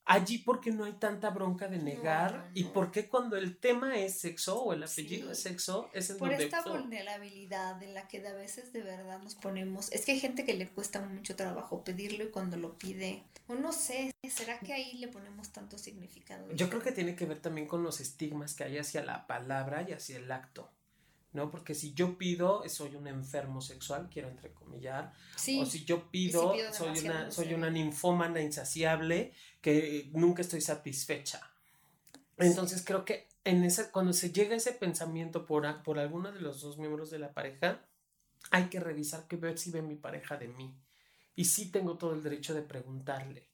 [0.04, 4.62] allí porque no hay tanta bronca de negar y porque cuando el tema es sexo
[4.62, 8.72] o el apellido es sexo es el por esta vulnerabilidad en la que a veces
[8.72, 12.28] de verdad nos ponemos es que hay gente que le cuesta mucho trabajo pedirlo y
[12.28, 16.82] cuando lo pide o no sé será que ahí le ponemos tanto significado yo creo
[16.82, 20.18] que tiene que ver también con los estigmas que hay hacia la palabra y hacia
[20.18, 20.70] el acto
[21.34, 21.50] ¿no?
[21.50, 25.12] Porque si yo pido, soy un enfermo sexual, quiero entrecomillar,
[25.60, 31.40] o si yo pido, soy, una, soy una ninfómana insaciable que nunca estoy satisfecha.
[32.38, 36.40] Entonces creo que en ese, cuando se llega a ese pensamiento por, por alguno de
[36.40, 37.80] los dos miembros de la pareja,
[38.50, 40.74] hay que revisar qué ver si ve mi pareja de mí.
[41.36, 43.53] Y sí tengo todo el derecho de preguntarle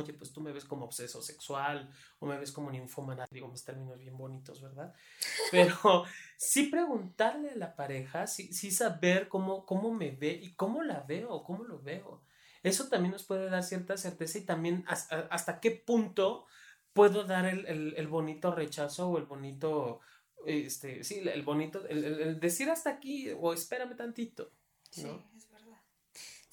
[0.00, 3.64] oye, pues tú me ves como obseso sexual o me ves como ninfómana, digo mis
[3.64, 4.94] términos bien bonitos, ¿verdad?
[5.50, 6.04] Pero
[6.36, 11.00] sí preguntarle a la pareja, sí, sí saber cómo, cómo me ve y cómo la
[11.00, 12.22] veo, cómo lo veo.
[12.62, 16.46] Eso también nos puede dar cierta certeza y también hasta, qué punto
[16.94, 20.00] puedo dar el, bonito rechazo o el bonito,
[20.46, 24.50] este, sí, el bonito, el, decir hasta aquí o espérame tantito.
[25.02, 25.18] ¿no?
[25.36, 25.43] Sí.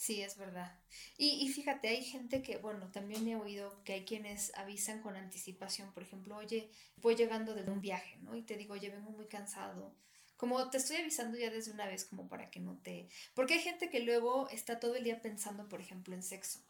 [0.01, 0.79] Sí, es verdad.
[1.15, 5.15] Y, y, fíjate, hay gente que, bueno, también he oído que hay quienes avisan con
[5.15, 8.35] anticipación, por ejemplo, oye, voy llegando de un viaje, ¿no?
[8.35, 9.95] Y te digo, oye, vengo muy cansado.
[10.37, 13.09] Como te estoy avisando ya desde una vez, como para que no te...
[13.35, 16.61] Porque hay gente que luego está todo el día pensando, por ejemplo, en sexo.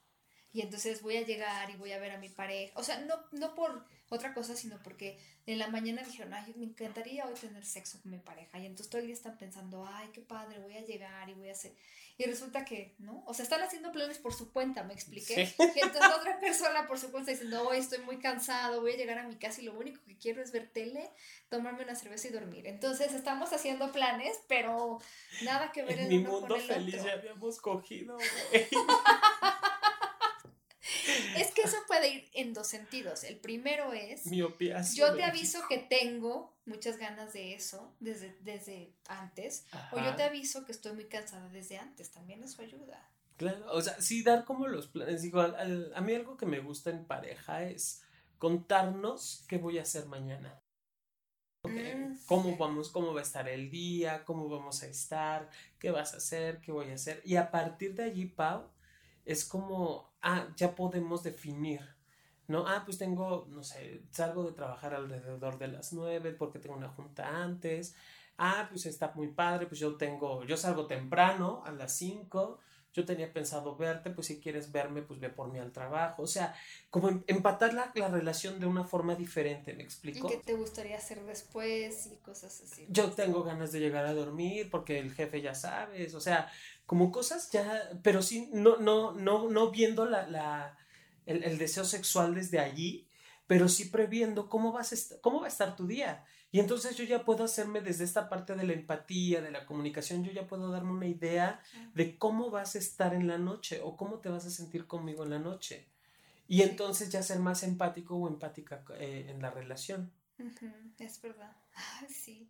[0.52, 2.78] Y entonces voy a llegar y voy a ver a mi pareja.
[2.78, 6.65] O sea, no, no por otra cosa, sino porque en la mañana dijeron, ay, me
[6.65, 8.60] encantaría hoy tener sexo con mi pareja.
[8.60, 11.47] Y entonces todo el día están pensando, ay, qué padre, voy a llegar y voy
[11.47, 11.74] a hacer.
[12.17, 13.24] Y resulta que, ¿no?
[13.26, 15.54] O sea, están haciendo planes por su cuenta, me expliqué.
[15.58, 19.17] Y entonces otra persona por su cuenta diciendo, hoy estoy muy cansado, voy a llegar
[19.17, 21.10] a mi casa y lo único que quiero es ver tele,
[21.47, 22.67] tomarme una cerveza y dormir.
[22.67, 25.00] Entonces estamos haciendo planes, pero
[25.43, 28.17] nada que ver en, mi mundo feliz ya habíamos cogido.
[31.91, 33.25] puede ir en dos sentidos.
[33.25, 39.65] El primero es, yo te aviso que tengo muchas ganas de eso desde, desde antes,
[39.91, 43.12] o yo te aviso que estoy muy cansada desde antes, también eso ayuda.
[43.36, 45.21] Claro, o sea, sí dar como los planes.
[45.21, 48.04] Digo, a mí algo que me gusta en pareja es
[48.38, 50.63] contarnos qué voy a hacer mañana.
[51.63, 52.19] Mm.
[52.25, 52.89] ¿Cómo vamos?
[52.89, 54.23] ¿Cómo va a estar el día?
[54.23, 55.49] ¿Cómo vamos a estar?
[55.77, 56.62] ¿Qué vas a hacer?
[56.62, 57.21] ¿Qué voy a hacer?
[57.25, 58.71] Y a partir de allí, Pau,
[59.25, 61.82] es como, ah, ya podemos definir,
[62.48, 62.68] ¿no?
[62.68, 66.90] Ah, pues tengo, no sé, salgo de trabajar alrededor de las nueve porque tengo una
[66.90, 67.96] junta antes.
[68.38, 72.60] Ah, pues está muy padre, pues yo tengo, yo salgo temprano a las cinco.
[72.94, 76.24] Yo tenía pensado verte, pues si quieres verme, pues ve por mí al trabajo.
[76.24, 76.54] O sea,
[76.90, 80.28] como em, empatar la, la relación de una forma diferente, ¿me explico?
[80.28, 82.86] ¿Y qué te gustaría hacer después y cosas así?
[82.90, 86.52] Yo tengo ganas de llegar a dormir porque el jefe ya sabes, o sea,
[86.91, 90.77] como cosas ya, pero sí, no, no, no, no viendo la, la
[91.25, 93.08] el, el, deseo sexual desde allí,
[93.47, 96.25] pero sí previendo cómo, vas a cómo va a estar tu día.
[96.51, 100.25] Y entonces yo ya puedo hacerme desde esta parte de la empatía, de la comunicación,
[100.25, 101.62] yo ya puedo darme una idea
[101.93, 105.23] de cómo vas a estar en la noche o cómo te vas a sentir conmigo
[105.23, 105.88] en la noche.
[106.49, 110.12] Y entonces ya ser más empático o empática eh, en la relación.
[110.99, 111.56] Es verdad.
[112.10, 112.49] sí.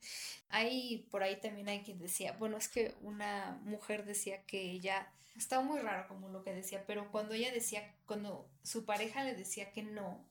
[0.50, 5.12] Hay, por ahí también hay quien decía, bueno, es que una mujer decía que ella,
[5.36, 9.36] estaba muy raro como lo que decía, pero cuando ella decía, cuando su pareja le
[9.36, 10.26] decía que no,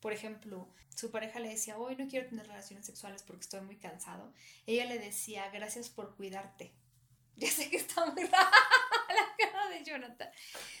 [0.00, 3.76] por ejemplo, su pareja le decía, hoy no quiero tener relaciones sexuales porque estoy muy
[3.76, 4.32] cansado,
[4.66, 6.72] ella le decía, gracias por cuidarte.
[7.36, 8.48] Ya sé que está muy raro
[9.08, 10.28] la cara de Jonathan.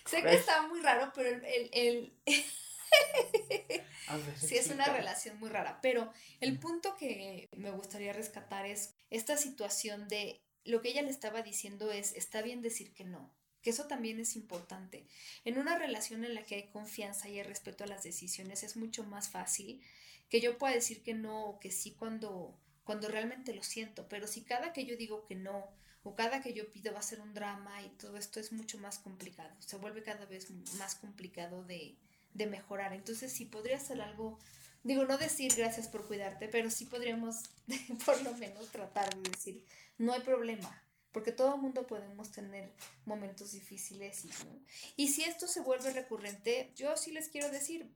[0.06, 2.12] Sé que está muy raro, pero el, el
[4.36, 9.36] sí, es una relación muy rara, pero el punto que me gustaría rescatar es esta
[9.36, 13.70] situación de lo que ella le estaba diciendo es, está bien decir que no, que
[13.70, 15.06] eso también es importante.
[15.44, 18.76] En una relación en la que hay confianza y hay respeto a las decisiones es
[18.76, 19.82] mucho más fácil
[20.28, 24.26] que yo pueda decir que no o que sí cuando, cuando realmente lo siento, pero
[24.26, 25.70] si cada que yo digo que no
[26.02, 28.78] o cada que yo pido va a ser un drama y todo esto es mucho
[28.78, 31.96] más complicado, se vuelve cada vez más complicado de,
[32.34, 32.92] de mejorar.
[32.92, 34.38] Entonces sí podría ser algo,
[34.82, 37.44] digo, no decir gracias por cuidarte, pero sí podríamos
[38.04, 39.64] por lo menos tratar de decir,
[39.96, 42.70] no hay problema, porque todo el mundo podemos tener
[43.06, 44.30] momentos difíciles y,
[44.96, 47.88] y si esto se vuelve recurrente, yo sí les quiero decir,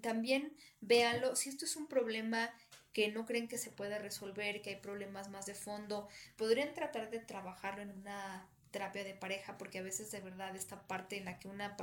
[0.00, 2.50] también véanlo, si esto es un problema
[2.92, 7.10] que no creen que se pueda resolver, que hay problemas más de fondo, podrían tratar
[7.10, 11.26] de trabajarlo en una terapia de pareja, porque a veces de verdad esta parte en
[11.26, 11.76] la que una,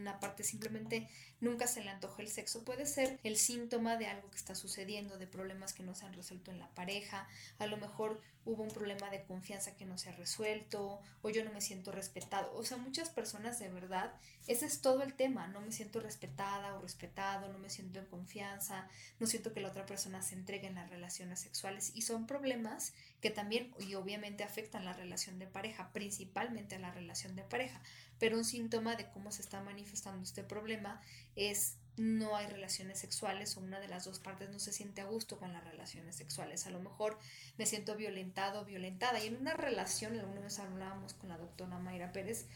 [0.00, 1.08] una parte simplemente
[1.40, 5.16] nunca se le antoja el sexo puede ser el síntoma de algo que está sucediendo,
[5.16, 7.26] de problemas que no se han resuelto en la pareja,
[7.58, 11.44] a lo mejor hubo un problema de confianza que no se ha resuelto, o yo
[11.44, 12.50] no me siento respetado.
[12.56, 14.14] O sea, muchas personas de verdad,
[14.46, 18.06] ese es todo el tema, no me siento respetada o respetado, no me siento en
[18.06, 18.88] confianza,
[19.20, 22.94] no siento que la otra persona se entregue en las relaciones sexuales y son problemas
[23.20, 27.82] que también y obviamente afectan la relación de pareja, principalmente la relación de pareja,
[28.18, 31.00] pero un síntoma de cómo se está manifestando este problema
[31.34, 35.04] es no hay relaciones sexuales o una de las dos partes no se siente a
[35.06, 36.66] gusto con las relaciones sexuales.
[36.66, 37.18] A lo mejor
[37.56, 39.22] me siento violentado o violentada.
[39.22, 42.46] Y en una relación, alguna vez hablábamos con la doctora Mayra Pérez,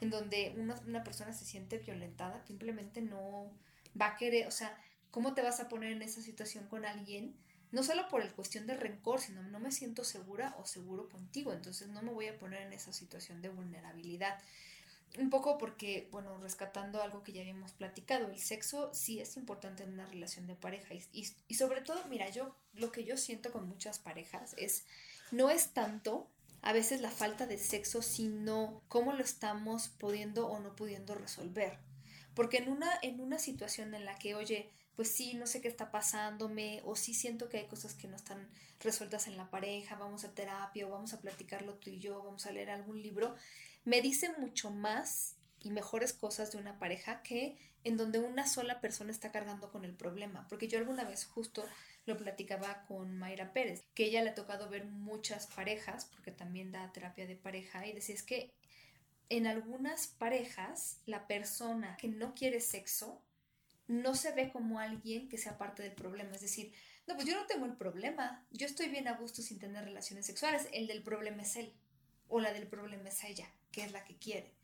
[0.00, 3.52] en donde una, una persona se siente violentada, simplemente no
[4.00, 4.76] va a querer, o sea,
[5.10, 7.36] ¿cómo te vas a poner en esa situación con alguien?
[7.72, 11.52] No solo por el cuestión del rencor, sino no me siento segura o seguro contigo,
[11.52, 14.38] entonces no me voy a poner en esa situación de vulnerabilidad
[15.18, 19.82] un poco porque, bueno, rescatando algo que ya habíamos platicado, el sexo sí es importante
[19.82, 23.50] en una relación de pareja y, y, sobre todo, mira, yo lo que yo siento
[23.50, 24.84] con muchas parejas es,
[25.32, 26.28] no es tanto
[26.62, 31.78] a veces la falta de sexo, sino cómo lo estamos pudiendo o no pudiendo resolver.
[32.34, 34.70] Porque en una, en una situación en la que, oye,
[35.00, 38.16] pues sí, no sé qué está pasándome, o sí siento que hay cosas que no
[38.16, 42.22] están resueltas en la pareja, vamos a terapia, o vamos a platicarlo tú y yo,
[42.22, 43.34] vamos a leer algún libro,
[43.86, 48.82] me dice mucho más y mejores cosas de una pareja que en donde una sola
[48.82, 50.46] persona está cargando con el problema.
[50.50, 51.64] Porque yo alguna vez justo
[52.04, 56.72] lo platicaba con Mayra Pérez, que ella le ha tocado ver muchas parejas, porque también
[56.72, 58.52] da terapia de pareja, y decía es que
[59.30, 63.22] en algunas parejas la persona que no quiere sexo
[63.90, 66.30] no se ve como alguien que sea parte del problema.
[66.36, 66.72] Es decir,
[67.08, 70.26] no, pues yo no tengo el problema, yo estoy bien a gusto sin tener relaciones
[70.26, 71.74] sexuales, el del problema es él
[72.28, 74.54] o la del problema es ella que es la que quiere.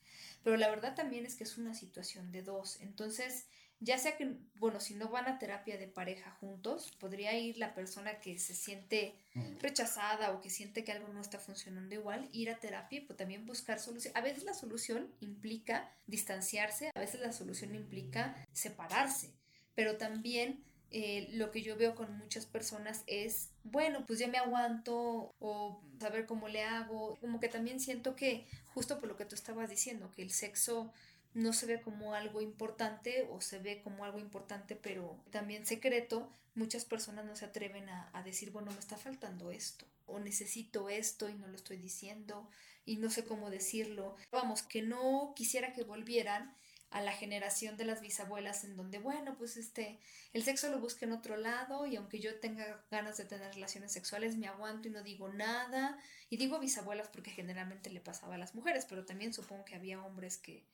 [0.45, 2.81] Pero la verdad también es que es una situación de dos.
[2.81, 3.49] Entonces,
[3.81, 7.75] ya sea que, bueno, si no van a terapia de pareja juntos, podría ir la
[7.75, 9.15] persona que se siente
[9.61, 13.17] rechazada o que siente que algo no está funcionando igual, ir a terapia y pues,
[13.19, 14.17] también buscar solución.
[14.17, 19.35] A veces la solución implica distanciarse, a veces la solución implica separarse,
[19.75, 24.39] pero también eh, lo que yo veo con muchas personas es, bueno, pues ya me
[24.39, 27.17] aguanto o saber cómo le hago.
[27.21, 30.93] Como que también siento que, justo por lo que tú estabas diciendo, que el sexo
[31.37, 36.33] no se ve como algo importante o se ve como algo importante pero también secreto,
[36.55, 41.29] muchas personas no se atreven a, decir, bueno, me está faltando esto o necesito esto
[41.29, 42.49] y no lo estoy diciendo
[42.87, 44.17] y no sé cómo decirlo.
[44.33, 46.55] Vamos, que no quisiera que volvieran
[46.89, 49.99] a la generación de las bisabuelas en donde, bueno, pues este,
[50.33, 53.93] el sexo lo busque en otro lado y aunque yo tenga ganas de tener relaciones
[53.93, 55.99] sexuales, me aguanto y no digo nada.
[56.31, 60.03] Y digo bisabuelas porque generalmente le pasaba a las mujeres, pero también supongo que había
[60.03, 60.65] hombres que,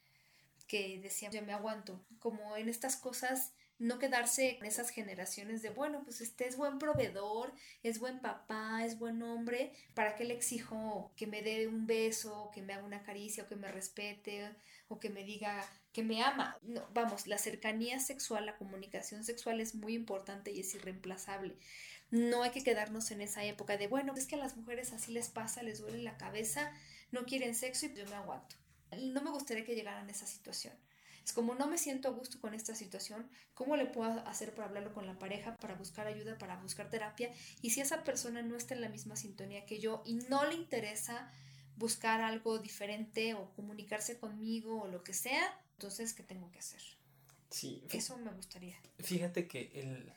[0.73, 2.03] que decían, yo me aguanto.
[2.19, 6.79] Como en estas cosas no quedarse en esas generaciones de, bueno, pues este es buen
[6.79, 7.53] proveedor,
[7.83, 12.51] es buen papá, es buen hombre, ¿para qué le exijo que me dé un beso,
[12.55, 14.49] que me haga una caricia o que me respete
[14.89, 15.63] o que me diga
[15.93, 16.57] que me ama?
[16.63, 21.55] No, vamos, la cercanía sexual, la comunicación sexual es muy importante y es irreemplazable.
[22.11, 25.13] No hay que quedarnos en esa época de, bueno, es que a las mujeres así
[25.13, 26.73] les pasa, les duele la cabeza,
[27.11, 28.62] no quieren sexo y yo me aguanto.
[28.97, 30.75] No me gustaría que llegaran a esa situación.
[31.25, 34.69] Es como no me siento a gusto con esta situación, ¿cómo le puedo hacer para
[34.69, 37.33] hablarlo con la pareja, para buscar ayuda, para buscar terapia?
[37.61, 40.55] Y si esa persona no está en la misma sintonía que yo y no le
[40.55, 41.31] interesa
[41.77, 46.83] buscar algo diferente o comunicarse conmigo o lo que sea, entonces, ¿qué tengo que hacer?
[47.51, 47.85] Sí.
[47.91, 48.77] Eso me gustaría.
[48.99, 50.13] Fíjate que el,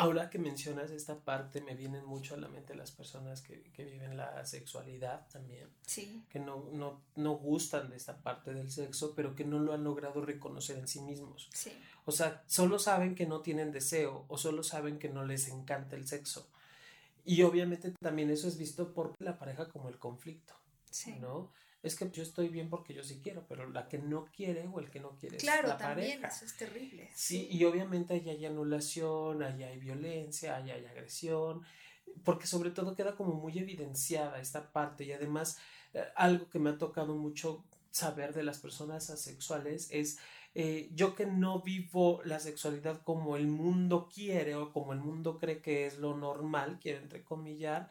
[0.00, 3.84] Ahora que mencionas esta parte, me vienen mucho a la mente las personas que, que
[3.84, 5.68] viven la sexualidad también.
[5.84, 6.24] Sí.
[6.28, 9.82] Que no, no, no, gustan de esta parte del sexo, pero que no lo han
[9.82, 11.50] logrado reconocer en sí mismos.
[11.52, 11.72] Sí.
[12.04, 15.96] O sea, solo saben que no tienen deseo o solo saben que no les encanta
[15.96, 16.48] el sexo.
[17.24, 20.54] Y obviamente también eso es visto por la pareja como el conflicto.
[20.92, 21.16] Sí.
[21.16, 21.50] ¿No?
[21.82, 24.80] Es que yo estoy bien porque yo sí quiero, pero la que no quiere o
[24.80, 27.08] el que no quiere claro, es la también, Eso es terrible.
[27.14, 31.62] Sí, y obviamente ahí hay anulación, ahí hay violencia, ahí hay agresión,
[32.24, 35.58] porque sobre todo queda como muy evidenciada esta parte y además
[35.94, 40.18] eh, algo que me ha tocado mucho saber de las personas asexuales es
[40.54, 45.38] eh, yo que no vivo la sexualidad como el mundo quiere o como el mundo
[45.38, 47.90] cree que es lo normal, quiero entrecomillar,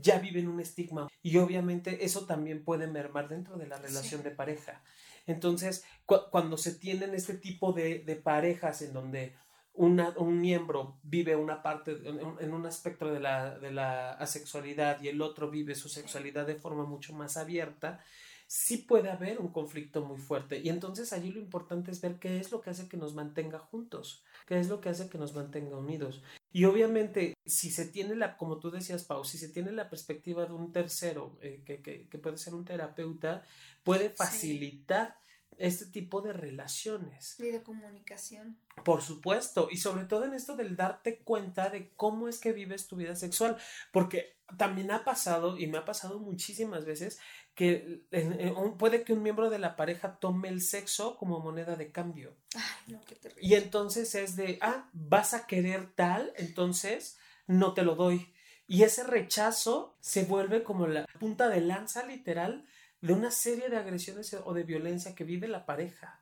[0.00, 4.30] ya viven un estigma y obviamente eso también puede mermar dentro de la relación de
[4.30, 4.82] pareja.
[5.26, 5.84] Entonces,
[6.30, 9.34] cuando se tienen este tipo de, de, parejas en donde
[9.74, 15.20] un miembro vive una parte, en, un espectro de la, de la asexualidad y el
[15.20, 18.00] otro vive su sexualidad de forma mucho más abierta,
[18.46, 20.60] sí puede haber un conflicto muy fuerte.
[20.60, 23.58] Y entonces allí lo importante es ver qué es lo que hace que nos mantenga
[23.58, 26.22] juntos, qué es lo que hace que nos mantenga unidos.
[26.56, 30.46] Y obviamente, si se tiene la, como tú decías, Pau, si se tiene la perspectiva
[30.46, 33.44] de un tercero, eh, que, que, que, puede ser un terapeuta,
[33.84, 35.18] puede facilitar
[35.58, 37.38] este tipo de relaciones.
[37.38, 38.58] Y de comunicación.
[38.86, 42.86] Por supuesto, y sobre todo en esto del darte cuenta de cómo es que vives
[42.86, 43.58] tu vida sexual,
[43.92, 47.18] porque también ha pasado, y me ha pasado muchísimas veces,
[47.56, 48.04] que
[48.78, 52.36] puede que un miembro de la pareja tome el sexo como moneda de cambio.
[52.54, 53.42] Ay, no, qué terrible.
[53.42, 58.30] Y entonces es de, ah, vas a querer tal, entonces no te lo doy.
[58.68, 62.66] Y ese rechazo se vuelve como la punta de lanza literal
[63.00, 66.20] de una serie de agresiones o de violencia que vive la pareja.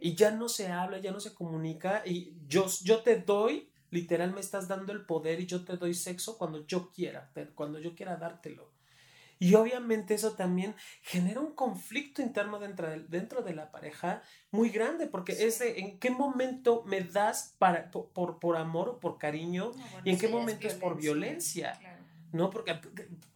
[0.00, 4.32] Y ya no se habla, ya no se comunica y yo, yo te doy, literal
[4.32, 7.94] me estás dando el poder y yo te doy sexo cuando yo quiera, cuando yo
[7.94, 8.71] quiera dártelo.
[9.42, 14.22] Y obviamente eso también genera un conflicto interno dentro de, dentro de la pareja
[14.52, 19.00] muy grande, porque es de en qué momento me das para, por, por, amor o
[19.00, 19.72] por cariño
[20.04, 21.76] y en qué momento es, por violencia.
[22.32, 22.50] ¿No?
[22.50, 22.80] Porque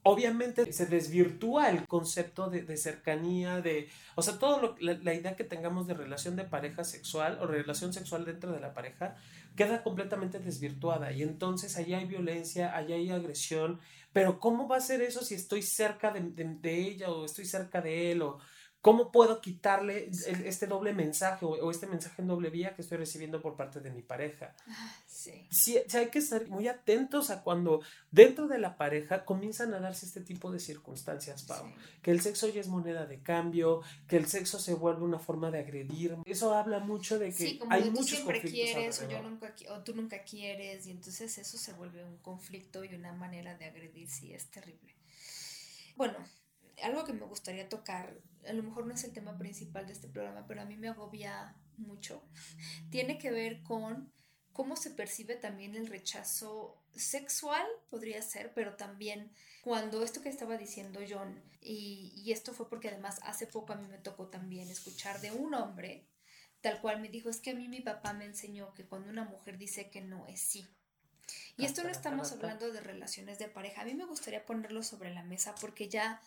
[0.03, 5.87] obviamente se desvirtúa el concepto de, cercanía, de, o sea, todo la, idea que tengamos
[5.87, 9.17] de relación de pareja sexual o relación sexual dentro de la pareja
[9.55, 13.81] queda completamente desvirtuada y entonces allá hay violencia, allá hay agresión,
[14.13, 17.81] pero ¿cómo va a ser eso si estoy cerca de, de ella o estoy cerca
[17.81, 18.39] de él o
[18.87, 20.09] ¿Cómo puedo quitarle
[20.45, 23.91] este doble mensaje o, este mensaje en doble vía que estoy recibiendo por parte de
[23.91, 24.55] mi pareja?
[24.69, 25.45] Ah, sí.
[25.51, 25.77] sí.
[25.93, 27.81] hay que estar muy atentos a cuando
[28.13, 31.67] dentro de la pareja comienzan a darse este tipo de circunstancias, Pau.
[32.01, 35.51] Que el sexo ya es moneda de cambio, que el sexo se vuelve una forma
[35.51, 36.17] de agredir.
[36.25, 39.83] Eso habla mucho de que sí, como hay tú siempre quieres o, yo nunca, o
[39.83, 44.09] tú nunca quieres y entonces eso se vuelve un conflicto y una manera de agredir,
[44.09, 44.95] sí, es terrible.
[45.97, 46.19] Bueno,
[46.83, 50.09] algo que me gustaría tocar, a lo mejor no es el tema principal de este
[50.09, 52.23] programa, pero a mí me agobia mucho,
[52.91, 54.13] tiene que ver con
[54.53, 59.31] cómo se percibe también el rechazo sexual, podría ser, pero también
[59.63, 63.77] cuando esto que estaba diciendo John, y, y esto fue porque además hace poco a
[63.77, 66.09] mí me tocó también escuchar de un hombre,
[66.63, 69.25] tal cual me dijo, es que a mí mi papá me enseñó que cuando una
[69.25, 70.67] mujer dice que no es sí.
[71.57, 73.83] Y esto no estamos hablando de relaciones de pareja.
[73.83, 76.21] A mí me gustaría ponerlo sobre la mesa porque ya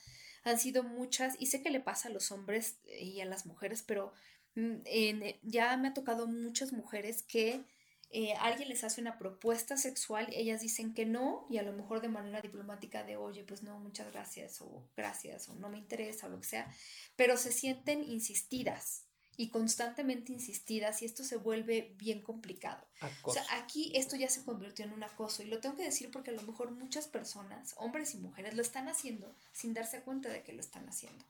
[0.50, 3.84] han sido muchas, y sé que le pasa a los hombres y a las mujeres,
[3.84, 4.14] pero
[4.56, 7.64] mm, eh, ya me ha tocado muchas mujeres que
[8.12, 12.02] eh, alguien les hace una propuesta sexual, ellas dicen que no, y a lo mejor
[12.02, 16.28] de manera diplomática de, oye, pues no, muchas gracias, o gracias, o no me interesa,
[16.28, 16.74] o lo que sea,
[17.16, 19.09] pero se sienten insistidas
[19.40, 22.86] y constantemente insistidas y esto se vuelve bien complicado.
[23.24, 26.12] O sea, aquí esto ya se convirtió en un acoso y lo tengo que decir
[26.12, 30.28] porque a lo mejor muchas personas, hombres y mujeres, lo están haciendo sin darse cuenta
[30.28, 31.24] de que lo están haciendo.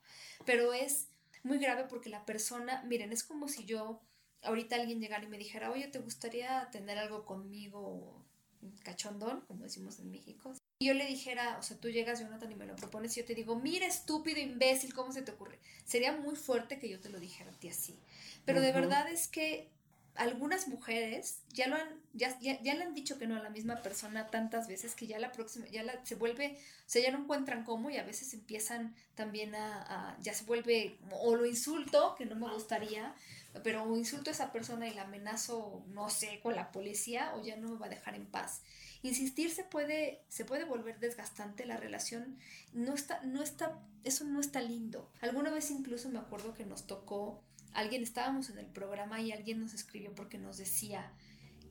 [0.44, 1.10] Pero es
[1.44, 4.02] muy grave porque la persona, miren, es como si yo
[4.42, 8.26] ahorita alguien llegara y me dijera, oye, ¿te gustaría tener algo conmigo
[8.84, 10.56] cachondón, como decimos en México?
[10.82, 13.26] Y yo le dijera, o sea, tú llegas, Jonathan, y me lo propones, y yo
[13.26, 15.60] te digo, mira, estúpido, imbécil, ¿cómo se te ocurre?
[15.84, 18.00] Sería muy fuerte que yo te lo dijera a ti así.
[18.46, 19.68] Pero de verdad es que
[20.16, 23.82] algunas mujeres ya lo han, ya, ya, le han dicho que no a la misma
[23.82, 27.20] persona tantas veces que ya la próxima, ya la, se vuelve, o sea, ya no
[27.20, 32.26] encuentran cómo y a veces empiezan también a, ya se vuelve, o lo insulto, que
[32.26, 33.14] no me gustaría,
[33.66, 37.44] pero o insulto a esa persona y la amenazo, no sé, con la policía o
[37.44, 38.62] ya no me va a dejar en paz.
[39.02, 42.38] Insistir se puede, se puede volver desgastante, la relación
[42.74, 45.10] no está, no está, eso no está lindo.
[45.22, 47.42] Alguna vez incluso me acuerdo que nos tocó,
[47.74, 51.14] alguien estábamos en el programa y alguien nos escribió porque nos decía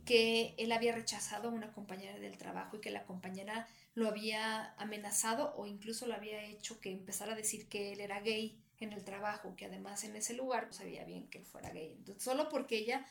[0.06, 4.72] que él había rechazado a una compañera del trabajo y que la compañera lo había
[4.78, 8.92] amenazado o incluso lo había hecho que empezara a decir que él era gay en
[8.92, 11.98] el trabajo, que además en ese lugar no sabía bien que él fuera gay.
[12.18, 13.06] Solo porque ella,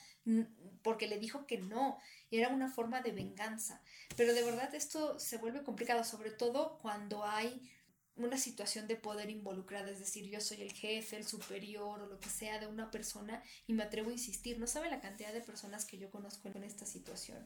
[0.81, 1.99] porque le dijo que no,
[2.31, 3.81] era una forma de venganza.
[4.15, 7.69] Pero de verdad esto se vuelve complicado, sobre todo cuando hay
[8.17, 12.19] una situación de poder involucrada, es decir, yo soy el jefe, el superior o lo
[12.19, 14.59] que sea de una persona y me atrevo a insistir.
[14.59, 17.45] No sabe la cantidad de personas que yo conozco en esta situación.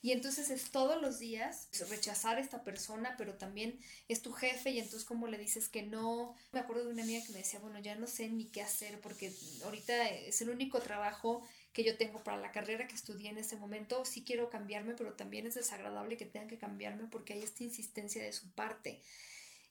[0.00, 3.78] Y entonces es todos los días rechazar a esta persona, pero también
[4.08, 6.34] es tu jefe y entonces como le dices que no.
[6.52, 9.00] Me acuerdo de una amiga que me decía, bueno, ya no sé ni qué hacer
[9.00, 9.32] porque
[9.64, 11.42] ahorita es el único trabajo
[11.72, 14.04] que yo tengo para la carrera que estudié en ese momento.
[14.04, 18.22] Sí quiero cambiarme, pero también es desagradable que tengan que cambiarme porque hay esta insistencia
[18.22, 19.02] de su parte.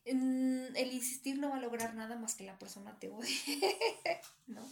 [0.04, 3.36] El insistir no va a lograr nada más que la persona te odie,
[4.48, 4.66] ¿no?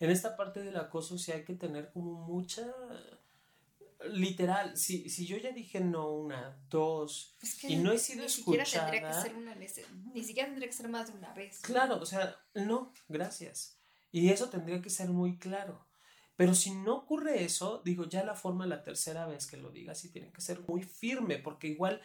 [0.00, 2.66] en esta parte del acoso sí hay que tener como mucha
[4.12, 8.64] literal, si, si yo ya dije no una, dos, y no he sido ni escuchada.
[8.64, 9.54] Siquiera tendría que ser una,
[10.14, 11.60] ni siquiera tendría que ser más de una vez.
[11.60, 13.78] Claro, o sea, no, gracias.
[14.12, 15.86] Y eso tendría que ser muy claro.
[16.36, 19.98] Pero si no ocurre eso, digo, ya la forma la tercera vez que lo digas
[19.98, 22.00] sí tiene que ser muy firme, porque igual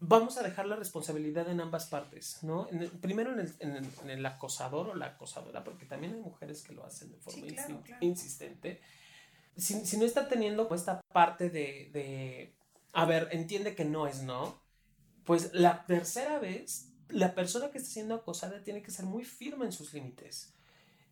[0.00, 2.68] vamos a dejar la responsabilidad en ambas partes, ¿no?
[3.00, 6.84] primero en el, en, el, acosador o la acosadora, porque también hay mujeres que lo
[6.84, 7.46] hacen de forma
[8.00, 8.80] insistente
[9.56, 12.54] si, no está teniendo pues, esta parte de, de,
[12.92, 14.60] a ver, entiende que no es no,
[15.24, 19.64] pues la tercera vez, la persona que está siendo acosada tiene que ser muy firme
[19.64, 20.54] en sus límites.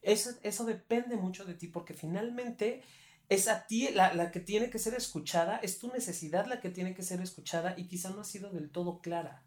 [0.02, 2.82] Eso, eso depende mucho de ti, porque finalmente
[3.28, 6.70] es a ti la, la, que tiene que ser escuchada, es tu necesidad la que
[6.70, 9.44] tiene que ser escuchada y quizá no ha sido del todo clara.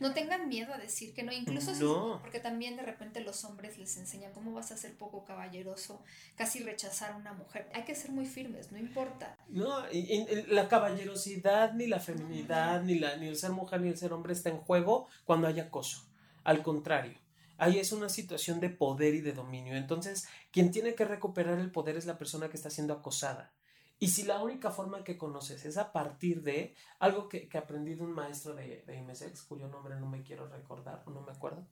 [0.00, 2.20] No tengan miedo a decir que no, incluso no.
[2.20, 6.02] porque también de repente los hombres les enseñan cómo vas a ser poco caballeroso,
[6.36, 7.68] casi rechazar a una mujer.
[7.74, 9.36] Hay que ser muy firmes, no importa.
[9.48, 13.96] No, y, la caballerosidad, ni la feminidad, ni, la, ni el ser mujer, ni el
[13.96, 16.08] ser hombre está en juego cuando hay acoso.
[16.44, 17.18] Al contrario.
[17.58, 19.74] Ahí es una situación de poder y de dominio.
[19.74, 23.52] Entonces, quien tiene que recuperar el poder es la persona que está siendo acosada.
[24.00, 27.94] Y si la única forma que conoces es a partir de algo que, que aprendí
[27.94, 31.66] de un maestro de, de MSX, cuyo nombre no me quiero recordar no me acuerdo.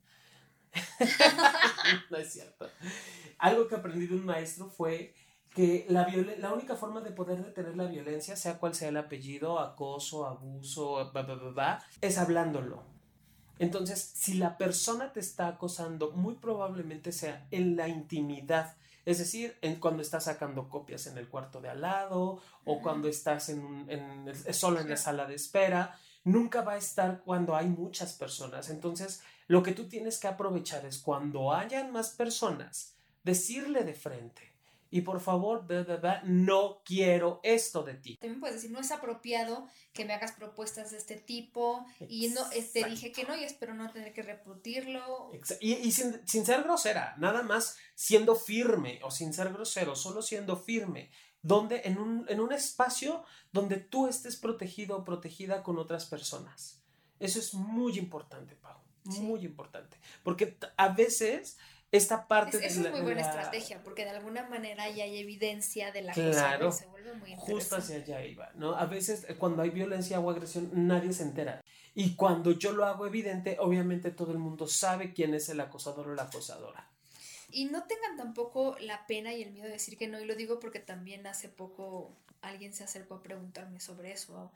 [2.11, 2.69] no es cierto.
[3.39, 5.15] Algo que aprendí de un maestro fue
[5.55, 6.07] que la,
[6.39, 11.13] la única forma de poder detener la violencia, sea cual sea el apellido, acoso, abuso,
[12.01, 12.83] es hablándolo.
[13.59, 19.57] Entonces, si la persona te está acosando, muy probablemente sea en la intimidad es decir,
[19.63, 23.87] en, cuando estás sacando copias en el cuarto de al lado o cuando estás en,
[23.89, 28.69] en, solo en la sala de espera, nunca va a estar cuando hay muchas personas.
[28.69, 34.56] Entonces, lo que tú tienes que aprovechar es cuando hayan más personas, decirle de frente,
[34.91, 35.67] y por favor,
[36.25, 38.17] no quiero esto de ti.
[38.17, 42.43] También puedes decir, no es apropiado que me hagas propuestas de este tipo y no
[42.51, 45.33] te dije que no y espero no tener que repetirlo.
[45.61, 51.11] Y, sin, ser grosera, nada más siendo firme o sin ser grosero, solo siendo firme.
[51.43, 53.23] Donde, en, un, en un espacio
[53.53, 56.83] donde tú estés protegido o protegida con otras personas.
[57.21, 58.81] Eso es muy importante, Pau.
[59.05, 59.97] Muy importante.
[60.25, 61.57] Porque a veces
[61.93, 66.03] esta parte es, es muy buena estrategia porque de alguna manera ya hay evidencia de
[66.03, 69.63] la claro, cosa se vuelve muy justo hacia allá iba no a veces eh, cuando
[69.63, 71.61] hay violencia o agresión nadie se entera.
[71.99, 76.09] Y cuando yo lo hago evidente obviamente todo el mundo sabe quién es el acosador
[76.09, 76.91] o la acosadora.
[77.49, 80.35] Y no tengan tampoco la pena y el miedo de decir que no y lo
[80.35, 84.53] digo porque también hace poco alguien se acercó a preguntarme sobre eso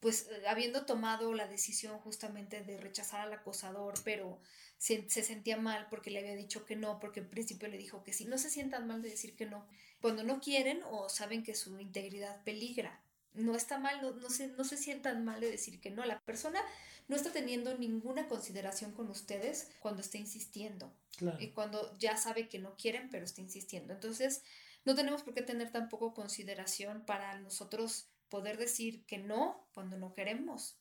[0.00, 4.38] pues eh, habiendo tomado la decisión justamente de rechazar al acosador pero
[4.78, 8.12] se, sentía mal porque le había dicho que no, porque en principio le dijo que
[8.12, 8.24] sí.
[8.24, 9.66] No se sientan mal de decir que no.
[10.00, 13.00] Cuando no quieren o saben que su integridad peligra,
[13.32, 16.04] no está mal, no, no, se, no se sientan mal de decir que no.
[16.04, 16.60] La persona
[17.08, 20.92] no está teniendo ninguna consideración con ustedes cuando está insistiendo.
[21.38, 23.92] Y cuando ya sabe que no quieren, pero está insistiendo.
[23.92, 24.42] Entonces,
[24.84, 30.12] no tenemos por qué tener tampoco consideración para nosotros poder decir que no cuando no
[30.12, 30.76] queremos.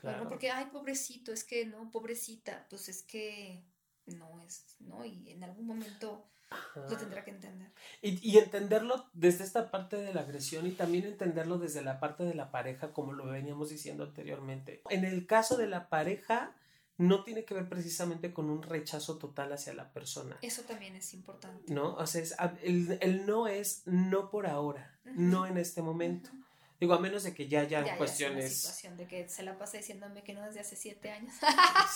[0.00, 0.28] Claro.
[0.28, 3.64] porque, ay, pobrecito, es que no, pobrecita, pues es que
[4.06, 5.04] no es, ¿no?
[5.04, 6.28] Y en algún momento
[6.74, 7.72] lo tendrá que entender.
[8.02, 12.22] Y, y, entenderlo desde esta parte de la agresión y también entenderlo desde la parte
[12.22, 14.82] de la pareja, como lo veníamos diciendo anteriormente.
[14.90, 16.54] En el caso de la pareja,
[16.98, 20.38] no tiene que ver precisamente con un rechazo total hacia la persona.
[20.42, 21.72] Eso también es importante.
[21.72, 21.94] ¿No?
[21.94, 26.30] O sea, el, el no es no por ahora, no en este momento.
[26.78, 28.44] Digo, a menos de que ya haya cuestiones.
[28.44, 31.32] Ya situación de que se la pasa diciéndome que no desde hace siete años.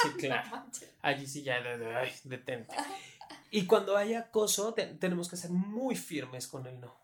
[0.02, 0.64] sí, claro.
[1.02, 1.56] Allí sí ya,
[1.96, 2.74] ay, detente.
[3.50, 6.96] Y cuando hay acoso, tenemos que ser muy firmes con el no.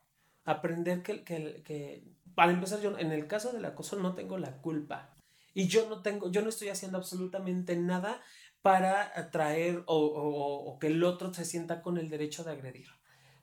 [0.44, 2.02] Aprender que, que, que,
[2.34, 5.10] para empezar, yo en el caso del acoso no tengo la culpa.
[5.52, 8.22] Y yo no tengo, yo no estoy haciendo absolutamente nada
[8.62, 12.88] para atraer o, o, o que el otro se sienta con el derecho de agredir.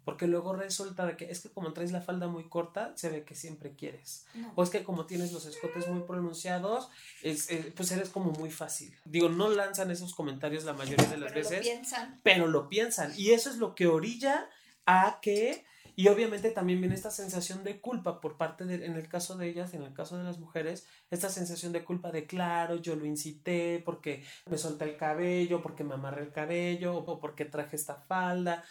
[0.03, 3.23] Porque luego resulta de que es que como traes la falda muy corta, se ve
[3.23, 4.25] que siempre quieres.
[4.55, 6.89] O es que como tienes los escotes muy pronunciados,
[7.21, 8.95] es, eh, pues eres como muy fácil.
[9.05, 11.65] Digo, no lanzan esos comentarios la mayoría de las pero veces.
[11.65, 12.19] Lo piensan.
[12.23, 13.13] Pero lo piensan.
[13.17, 14.49] Y eso es lo que orilla
[14.85, 15.65] a que...
[15.95, 19.47] Y obviamente también viene esta sensación de culpa por parte de, en el caso de
[19.47, 23.05] ellas, en el caso de las mujeres, esta sensación de culpa de, claro, yo lo
[23.05, 27.93] incité porque me solté el cabello, porque me amarré el cabello, o porque traje esta
[27.93, 28.63] falda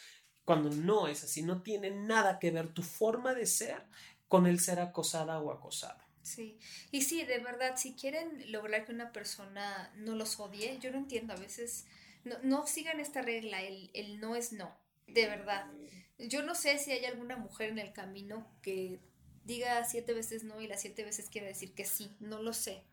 [0.45, 3.83] cuando no es así, no tiene nada que ver tu forma de ser
[4.29, 6.01] con el ser acosada o acosado.
[6.23, 6.59] Sí,
[6.91, 10.99] y sí, de verdad, si quieren lograr que una persona no los odie, yo no
[10.99, 11.87] entiendo, a veces
[12.25, 14.75] no, no sigan esta regla, el, el no es no.
[15.07, 15.67] De verdad.
[16.19, 19.01] Yo no sé si hay alguna mujer en el camino que
[19.45, 22.85] diga siete veces no y las siete veces quiere decir que sí, no lo sé.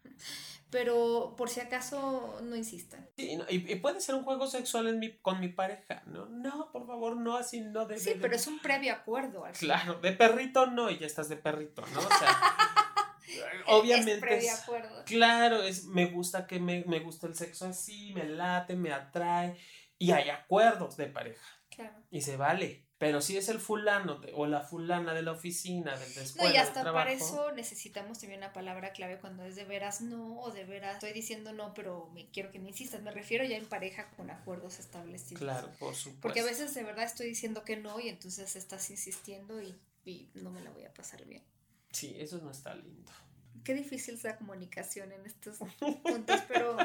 [0.70, 3.10] Pero por si acaso no insistan.
[3.18, 6.26] Sí, y, puede ser un juego sexual en mi, con mi pareja, ¿no?
[6.28, 7.98] No, por favor, no, así no de...
[7.98, 9.44] Sí, pero es un previo acuerdo.
[9.58, 12.00] claro, de perrito no y ya estás de perrito, ¿no?
[12.00, 12.38] O sea...
[13.68, 14.14] obviamente.
[14.14, 15.04] Es previo acuerdo.
[15.06, 19.58] Claro, es, me gusta que me, me gusta el sexo así, me late, me atrae.
[19.98, 21.46] Y hay acuerdos de pareja.
[21.70, 21.98] Claro.
[22.10, 22.89] Y se vale.
[23.00, 26.58] Pero si es el fulano o la fulana de la oficina, del de No, y
[26.58, 30.66] hasta para eso necesitamos también una palabra clave cuando es de veras no o de
[30.66, 33.02] veras estoy diciendo no, pero me quiero que me insistas.
[33.02, 35.42] Me refiero ya en pareja con acuerdos establecidos.
[35.42, 36.22] Claro, por supuesto.
[36.22, 40.30] Porque a veces de verdad estoy diciendo que no y entonces estás insistiendo y, y
[40.34, 41.44] no me la voy a pasar bien.
[41.94, 43.14] Sí, eso no está lindo.
[43.64, 45.60] Qué difícil es la comunicación en estos
[46.04, 46.78] puntos, pero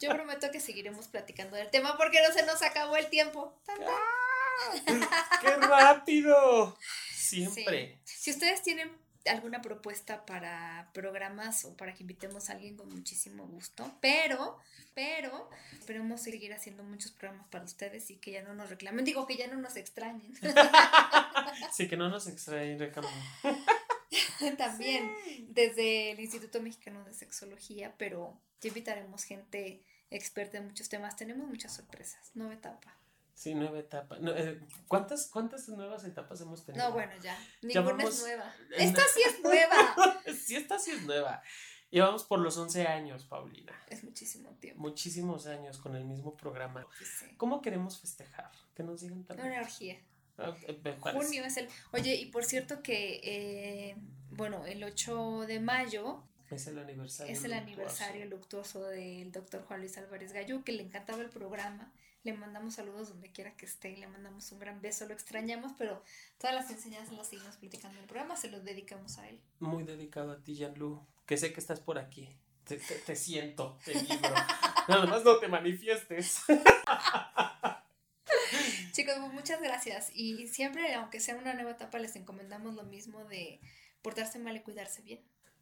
[0.00, 3.56] yo prometo que seguiremos platicando del tema porque no se nos acabó el tiempo.
[5.40, 6.76] ¡Qué rápido!
[7.14, 8.00] Siempre.
[8.04, 8.90] Si ustedes tienen
[9.26, 14.58] alguna propuesta para programas o para que invitemos a alguien con muchísimo gusto, pero,
[14.94, 19.26] pero esperemos seguir haciendo muchos programas para ustedes y que ya no nos reclamen, digo
[19.26, 20.34] que ya no nos extrañen.
[21.72, 23.10] sí, que no nos extrañen, reclamen.
[24.58, 25.10] También
[25.48, 31.16] desde el Instituto Mexicano de Sexología, pero ya invitaremos gente experta en muchos temas.
[31.16, 32.98] Tenemos muchas sorpresas, nueva etapa.
[33.34, 34.16] Sí, nueva etapa.
[34.20, 36.84] Eh, ¿cuántas, ¿Cuántas nuevas etapas hemos tenido?
[36.84, 37.36] No, bueno, ya.
[37.62, 38.54] Ninguna es nueva.
[38.76, 39.96] Esta sí es nueva.
[40.44, 41.42] sí, esta sí es nueva.
[41.90, 43.72] Llevamos por los 11 años, Paulina.
[43.88, 44.80] Es muchísimo tiempo.
[44.80, 46.86] Muchísimos años con el mismo programa.
[47.36, 48.50] ¿Cómo queremos festejar?
[48.74, 49.48] Que nos digan también.
[49.48, 50.00] Una energía.
[50.36, 50.56] Ah,
[51.12, 51.68] Junio es el...
[51.92, 53.96] Oye, y por cierto que, eh,
[54.30, 57.32] bueno, el 8 de mayo es el aniversario.
[57.32, 61.92] Es el aniversario luctuoso del doctor Juan Luis Álvarez Gallo, que le encantaba el programa.
[62.24, 65.06] Le mandamos saludos donde quiera que esté y le mandamos un gran beso.
[65.06, 66.02] Lo extrañamos, pero
[66.38, 69.38] todas las enseñanzas las seguimos platicando en el programa, se los dedicamos a él.
[69.60, 72.34] Muy dedicado a ti, Jean-Lu, que sé que estás por aquí.
[72.64, 74.18] Te, te siento, te libro.
[74.88, 76.40] Nada más no te manifiestes.
[78.92, 80.10] Chicos, pues, muchas gracias.
[80.14, 83.60] Y siempre, aunque sea una nueva etapa, les encomendamos lo mismo de
[84.02, 85.20] portarse mal y cuidarse bien.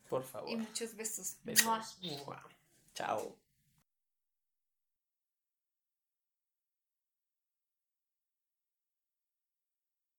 [0.08, 0.48] Por favor.
[0.50, 1.38] Y muchos besos.
[1.42, 1.98] Besos.
[2.94, 3.36] Chao.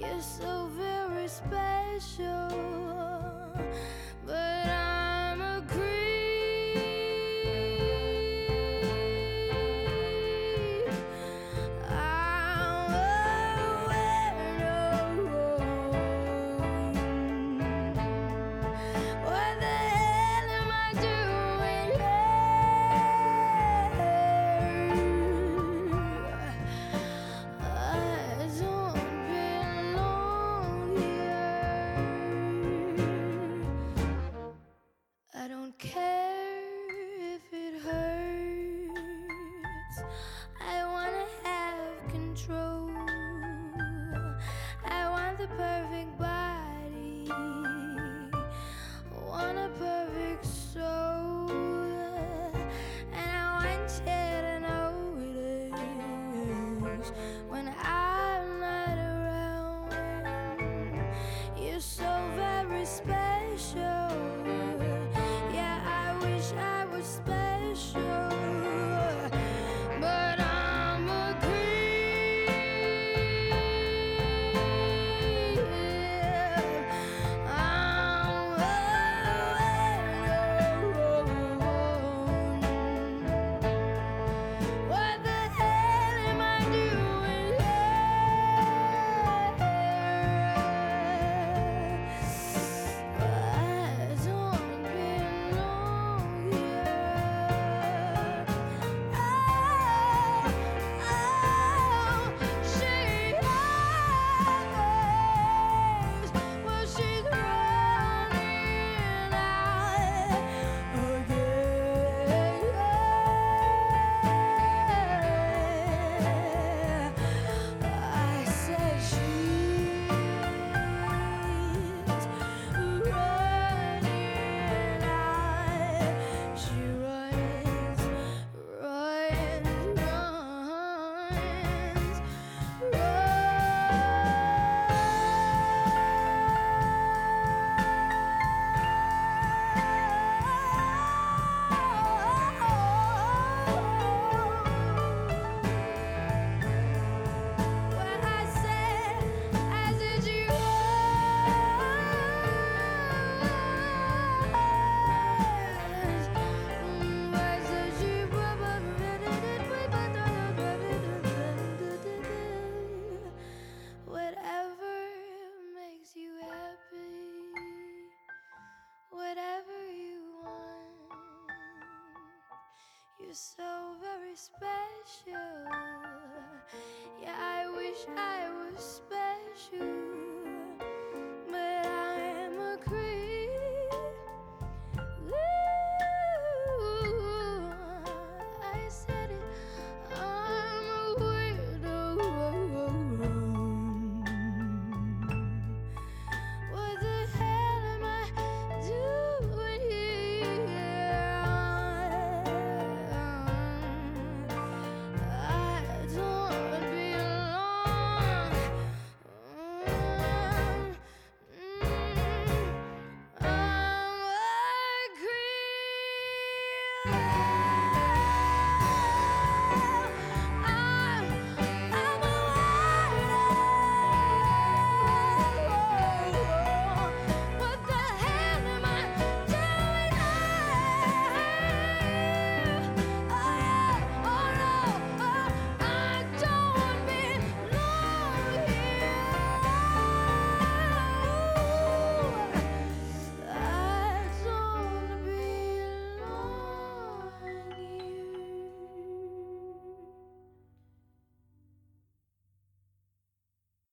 [0.00, 2.48] You're so very special.
[4.26, 4.51] But